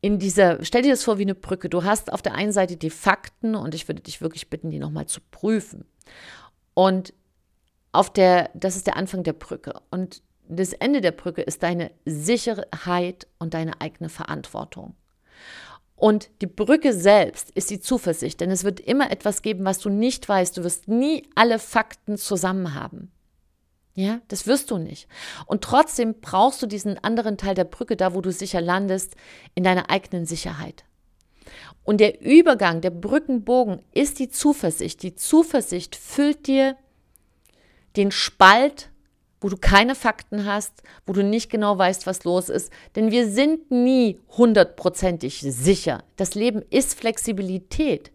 in 0.00 0.18
dieser, 0.18 0.64
stell 0.64 0.82
dir 0.82 0.90
das 0.92 1.04
vor 1.04 1.18
wie 1.18 1.22
eine 1.22 1.34
Brücke. 1.34 1.68
Du 1.68 1.84
hast 1.84 2.12
auf 2.12 2.22
der 2.22 2.34
einen 2.34 2.52
Seite 2.52 2.76
die 2.76 2.90
Fakten 2.90 3.54
und 3.54 3.74
ich 3.74 3.88
würde 3.88 4.02
dich 4.02 4.20
wirklich 4.20 4.48
bitten, 4.48 4.70
die 4.70 4.78
nochmal 4.78 5.06
zu 5.06 5.20
prüfen. 5.30 5.84
Und 6.74 7.12
auf 7.92 8.12
der, 8.12 8.50
das 8.54 8.76
ist 8.76 8.86
der 8.86 8.96
Anfang 8.96 9.24
der 9.24 9.32
Brücke. 9.32 9.74
Und 9.90 10.22
das 10.48 10.72
Ende 10.72 11.00
der 11.00 11.12
Brücke 11.12 11.42
ist 11.42 11.62
deine 11.62 11.90
Sicherheit 12.04 13.26
und 13.38 13.54
deine 13.54 13.80
eigene 13.80 14.08
Verantwortung. 14.08 14.94
Und 15.96 16.30
die 16.40 16.46
Brücke 16.46 16.92
selbst 16.92 17.50
ist 17.50 17.70
die 17.70 17.80
Zuversicht, 17.80 18.40
denn 18.40 18.52
es 18.52 18.62
wird 18.62 18.78
immer 18.78 19.10
etwas 19.10 19.42
geben, 19.42 19.64
was 19.64 19.80
du 19.80 19.90
nicht 19.90 20.28
weißt. 20.28 20.56
Du 20.56 20.62
wirst 20.62 20.86
nie 20.86 21.28
alle 21.34 21.58
Fakten 21.58 22.16
zusammen 22.16 22.74
haben. 22.74 23.10
Ja, 23.98 24.20
das 24.28 24.46
wirst 24.46 24.70
du 24.70 24.78
nicht. 24.78 25.08
Und 25.46 25.64
trotzdem 25.64 26.20
brauchst 26.20 26.62
du 26.62 26.68
diesen 26.68 27.02
anderen 27.02 27.36
Teil 27.36 27.56
der 27.56 27.64
Brücke, 27.64 27.96
da 27.96 28.14
wo 28.14 28.20
du 28.20 28.30
sicher 28.30 28.60
landest, 28.60 29.16
in 29.56 29.64
deiner 29.64 29.90
eigenen 29.90 30.24
Sicherheit. 30.24 30.84
Und 31.82 31.98
der 31.98 32.20
Übergang, 32.20 32.80
der 32.80 32.90
Brückenbogen 32.90 33.82
ist 33.92 34.20
die 34.20 34.28
Zuversicht. 34.28 35.02
Die 35.02 35.16
Zuversicht 35.16 35.96
füllt 35.96 36.46
dir 36.46 36.76
den 37.96 38.12
Spalt 38.12 38.90
wo 39.40 39.48
du 39.48 39.56
keine 39.56 39.94
Fakten 39.94 40.44
hast, 40.44 40.82
wo 41.06 41.12
du 41.12 41.22
nicht 41.22 41.50
genau 41.50 41.78
weißt, 41.78 42.06
was 42.06 42.24
los 42.24 42.48
ist. 42.48 42.72
Denn 42.96 43.10
wir 43.10 43.28
sind 43.28 43.70
nie 43.70 44.20
hundertprozentig 44.36 45.40
sicher. 45.40 46.02
Das 46.16 46.34
Leben 46.34 46.62
ist 46.70 46.98
Flexibilität. 46.98 48.10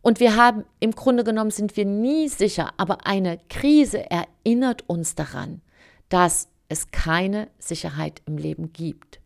Und 0.00 0.20
wir 0.20 0.36
haben, 0.36 0.64
im 0.80 0.92
Grunde 0.92 1.24
genommen 1.24 1.50
sind 1.50 1.76
wir 1.76 1.84
nie 1.84 2.28
sicher, 2.28 2.72
aber 2.76 3.06
eine 3.06 3.38
Krise 3.48 4.10
erinnert 4.10 4.88
uns 4.88 5.14
daran, 5.14 5.60
dass 6.08 6.48
es 6.68 6.90
keine 6.90 7.48
Sicherheit 7.58 8.22
im 8.26 8.38
Leben 8.38 8.72
gibt. 8.72 9.20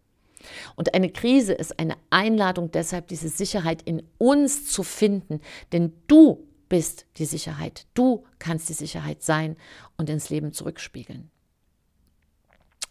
Und 0.74 0.94
eine 0.94 1.10
Krise 1.10 1.52
ist 1.52 1.78
eine 1.78 1.96
Einladung 2.10 2.70
deshalb, 2.70 3.08
diese 3.08 3.28
Sicherheit 3.28 3.82
in 3.82 4.02
uns 4.18 4.70
zu 4.70 4.82
finden. 4.82 5.40
Denn 5.72 5.92
du 6.06 6.46
bist 6.68 7.06
die 7.16 7.24
Sicherheit. 7.24 7.86
Du 7.94 8.24
kannst 8.38 8.68
die 8.68 8.74
Sicherheit 8.74 9.22
sein 9.22 9.56
und 9.96 10.10
ins 10.10 10.30
Leben 10.30 10.52
zurückspiegeln. 10.52 11.30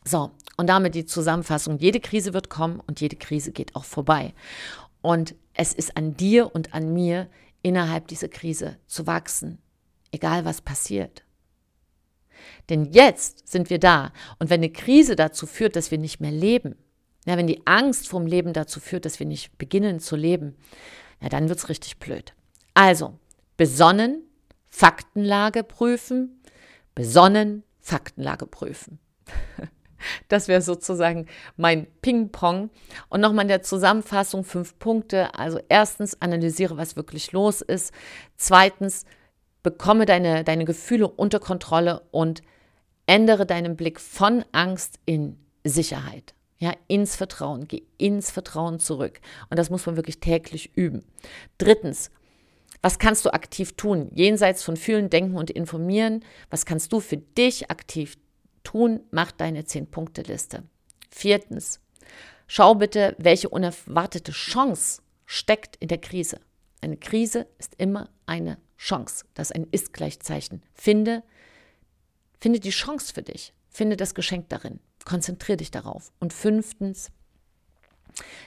So, 0.08 0.32
und 0.58 0.68
damit 0.68 0.96
die 0.96 1.06
Zusammenfassung. 1.06 1.80
Jede 1.80 2.00
Krise 2.00 2.34
wird 2.34 2.50
kommen 2.50 2.80
und 2.86 3.02
jede 3.02 3.16
Krise 3.16 3.52
geht 3.52 3.76
auch 3.76 3.84
vorbei. 3.84 4.34
Und 5.02 5.36
es 5.54 5.74
ist 5.74 5.98
an 5.98 6.16
dir 6.16 6.54
und 6.54 6.74
an 6.74 6.94
mir, 6.94 7.28
innerhalb 7.62 8.08
dieser 8.08 8.28
Krise 8.28 8.78
zu 8.86 9.08
wachsen, 9.08 9.58
egal 10.12 10.46
was 10.46 10.62
passiert. 10.62 11.24
Denn 12.70 12.86
jetzt 12.86 13.48
sind 13.48 13.70
wir 13.70 13.80
da. 13.80 14.12
Und 14.38 14.52
wenn 14.52 14.60
eine 14.60 14.72
Krise 14.72 15.16
dazu 15.16 15.48
führt, 15.48 15.76
dass 15.76 15.90
wir 15.90 15.98
nicht 15.98 16.20
mehr 16.20 16.32
leben, 16.32 16.76
ja, 17.26 17.38
wenn 17.38 17.48
die 17.48 17.66
Angst 17.66 18.08
vom 18.08 18.28
Leben 18.28 18.54
dazu 18.54 18.80
führt, 18.80 19.06
dass 19.06 19.20
wir 19.20 19.26
nicht 19.26 19.58
beginnen 19.58 20.00
zu 20.00 20.16
leben, 20.16 20.56
ja, 21.22 21.30
dann 21.30 21.50
wird 21.50 21.58
es 21.58 21.70
richtig 21.70 21.98
blöd. 21.98 22.36
Also, 22.76 23.18
besonnen, 23.58 24.22
Faktenlage 24.70 25.64
prüfen, 25.64 26.42
besonnen, 26.94 27.64
Faktenlage 27.80 28.46
prüfen. 28.46 29.00
Das 30.28 30.48
wäre 30.48 30.62
sozusagen 30.62 31.28
mein 31.58 31.88
Ping-Pong. 32.02 32.70
Und 33.10 33.22
nochmal 33.22 33.44
in 33.44 33.50
der 33.50 33.64
Zusammenfassung 33.64 34.44
fünf 34.44 34.78
Punkte. 34.80 35.34
Also 35.38 35.60
erstens, 35.70 36.22
analysiere, 36.22 36.78
was 36.78 36.96
wirklich 36.96 37.32
los 37.32 37.62
ist. 37.62 37.94
Zweitens, 38.38 39.06
bekomme 39.64 40.06
deine, 40.06 40.44
deine 40.44 40.66
Gefühle 40.66 41.08
unter 41.08 41.40
Kontrolle 41.40 42.02
und 42.12 42.42
ändere 43.08 43.46
deinen 43.46 43.76
Blick 43.76 44.00
von 44.00 44.46
Angst 44.52 45.00
in 45.06 45.38
Sicherheit. 45.64 46.34
Ja, 46.58 46.74
ins 46.88 47.16
Vertrauen. 47.16 47.68
Geh 47.68 47.84
ins 47.98 48.32
Vertrauen 48.32 48.80
zurück. 48.80 49.20
Und 49.50 49.58
das 49.58 49.70
muss 49.70 49.86
man 49.86 49.96
wirklich 49.96 50.20
täglich 50.20 50.76
üben. 50.76 51.04
Drittens, 51.58 52.12
was 52.82 53.00
kannst 53.00 53.26
du 53.26 53.34
aktiv 53.34 53.74
tun? 53.74 54.12
Jenseits 54.14 54.64
von 54.64 54.78
Fühlen, 54.78 55.10
Denken 55.10 55.36
und 55.36 55.50
Informieren. 55.50 56.24
Was 56.50 56.66
kannst 56.66 56.94
du 56.94 57.00
für 57.00 57.18
dich 57.18 57.72
aktiv 57.72 58.16
tun, 58.66 59.00
mach 59.12 59.32
deine 59.32 59.62
10-Punkte-Liste. 59.62 60.64
Viertens, 61.10 61.80
schau 62.48 62.76
bitte, 62.76 63.16
welche 63.18 63.48
unerwartete 63.48 64.34
Chance 64.34 65.02
steckt 65.26 65.78
in 65.78 65.88
der 65.88 66.00
Krise. 66.00 66.42
Eine 66.82 66.98
Krise 66.98 67.48
ist 67.58 67.76
immer 67.78 68.10
eine 68.26 68.58
Chance. 68.78 69.26
Das 69.34 69.50
ist 69.50 69.56
ein 69.56 69.68
Ist-Gleichzeichen. 69.72 70.62
Finde, 70.74 71.24
finde 72.40 72.60
die 72.60 72.72
Chance 72.72 73.14
für 73.14 73.24
dich. 73.24 73.54
Finde 73.70 73.98
das 73.98 74.14
Geschenk 74.14 74.50
darin. 74.50 74.80
Konzentriere 75.06 75.58
dich 75.58 75.72
darauf. 75.72 76.12
Und 76.20 76.34
fünftens, 76.34 77.12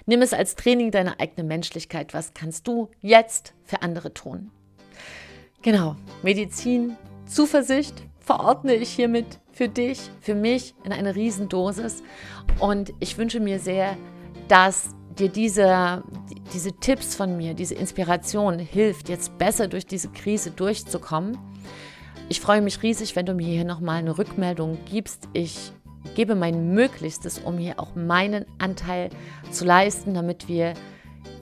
nimm 0.07 0.23
es 0.23 0.33
als 0.33 0.55
Training 0.55 0.91
deiner 0.91 1.21
eigenen 1.21 1.47
Menschlichkeit. 1.49 2.15
Was 2.15 2.35
kannst 2.35 2.67
du 2.67 2.91
jetzt 3.01 3.55
für 3.65 3.83
andere 3.83 4.13
tun? 4.13 4.51
Genau, 5.63 5.97
Medizin, 6.23 6.97
Zuversicht 7.27 8.08
verordne 8.29 8.75
ich 8.75 8.91
hiermit 8.91 9.41
für 9.53 9.71
dich, 9.71 10.11
für 10.21 10.35
mich 10.35 10.75
in 10.85 10.93
eine 10.93 11.15
Riesendosis. 11.15 12.03
Und 12.59 12.93
ich 13.01 13.17
wünsche 13.17 13.41
mir 13.41 13.59
sehr, 13.59 13.97
dass 14.49 14.91
dir 15.19 15.31
diese, 15.31 16.05
diese 16.53 16.75
Tipps 16.75 17.15
von 17.15 17.39
mir, 17.39 17.55
diese 17.55 17.75
Inspiration 17.75 18.59
hilft, 18.59 19.09
jetzt 19.09 19.39
besser 19.39 19.67
durch 19.67 19.87
diese 19.87 20.11
Krise 20.11 20.51
durchzukommen. 20.51 21.39
Ich 22.29 22.43
freue 22.43 22.61
mich 22.61 22.83
riesig, 22.83 23.17
wenn 23.17 23.25
du 23.25 23.33
mir 23.33 23.47
hier 23.47 23.65
nochmal 23.65 24.01
eine 24.01 24.19
Rückmeldung 24.19 24.77
gibst. 24.85 25.27
Ich 25.33 25.73
gebe 26.15 26.35
mein 26.35 26.75
Möglichstes, 26.75 27.39
um 27.39 27.57
hier 27.57 27.81
auch 27.81 27.95
meinen 27.95 28.45
Anteil 28.59 29.09
zu 29.51 29.65
leisten, 29.65 30.13
damit 30.13 30.49
wir 30.49 30.75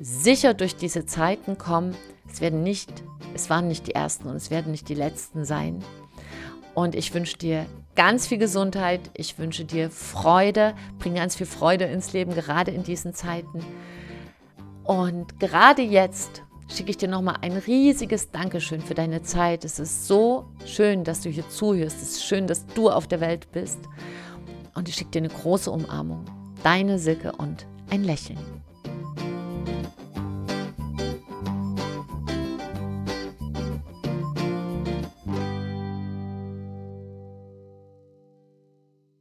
sicher 0.01 0.55
durch 0.55 0.77
diese 0.77 1.05
Zeiten 1.05 1.59
kommen. 1.59 1.97
Es 2.31 2.41
werden 2.41 2.63
nicht, 2.63 3.03
es 3.35 3.51
waren 3.51 3.67
nicht 3.67 3.89
die 3.89 3.97
ersten 3.97 4.29
und 4.29 4.37
es 4.37 4.53
werden 4.53 4.71
nicht 4.71 4.89
die 4.89 4.95
letzten 4.95 5.45
sein. 5.45 5.83
Und 6.77 6.95
ich 6.95 7.15
wünsche 7.15 7.39
dir 7.39 7.65
ganz 7.95 8.27
viel 8.27 8.37
Gesundheit. 8.37 9.01
Ich 9.15 9.39
wünsche 9.39 9.65
dir 9.65 9.91
Freude. 9.91 10.75
Bring 10.99 11.15
ganz 11.15 11.35
viel 11.35 11.47
Freude 11.47 11.87
ins 11.87 12.13
Leben, 12.13 12.35
gerade 12.35 12.71
in 12.71 12.83
diesen 12.83 13.15
Zeiten. 13.15 13.65
Und 14.85 15.41
gerade 15.41 15.81
jetzt 15.81 16.43
schicke 16.69 16.91
ich 16.91 16.99
dir 16.99 17.09
nochmal 17.09 17.39
ein 17.41 17.57
riesiges 17.57 18.31
Dankeschön 18.31 18.83
für 18.83 18.93
deine 18.93 19.23
Zeit. 19.23 19.65
Es 19.65 19.79
ist 19.79 20.07
so 20.07 20.51
schön, 20.67 21.03
dass 21.03 21.23
du 21.23 21.31
hier 21.31 21.49
zuhörst. 21.49 21.97
Es 22.03 22.11
ist 22.11 22.25
schön, 22.27 22.47
dass 22.47 22.67
du 22.67 22.91
auf 22.91 23.07
der 23.07 23.21
Welt 23.21 23.51
bist. 23.53 23.79
Und 24.75 24.91
ich 24.91 24.97
schicke 24.97 25.13
dir 25.13 25.21
eine 25.21 25.31
große 25.31 25.71
Umarmung. 25.71 26.27
Deine 26.63 26.99
Silke 26.99 27.33
und 27.33 27.67
ein 27.89 28.05
Lächeln. 28.05 28.56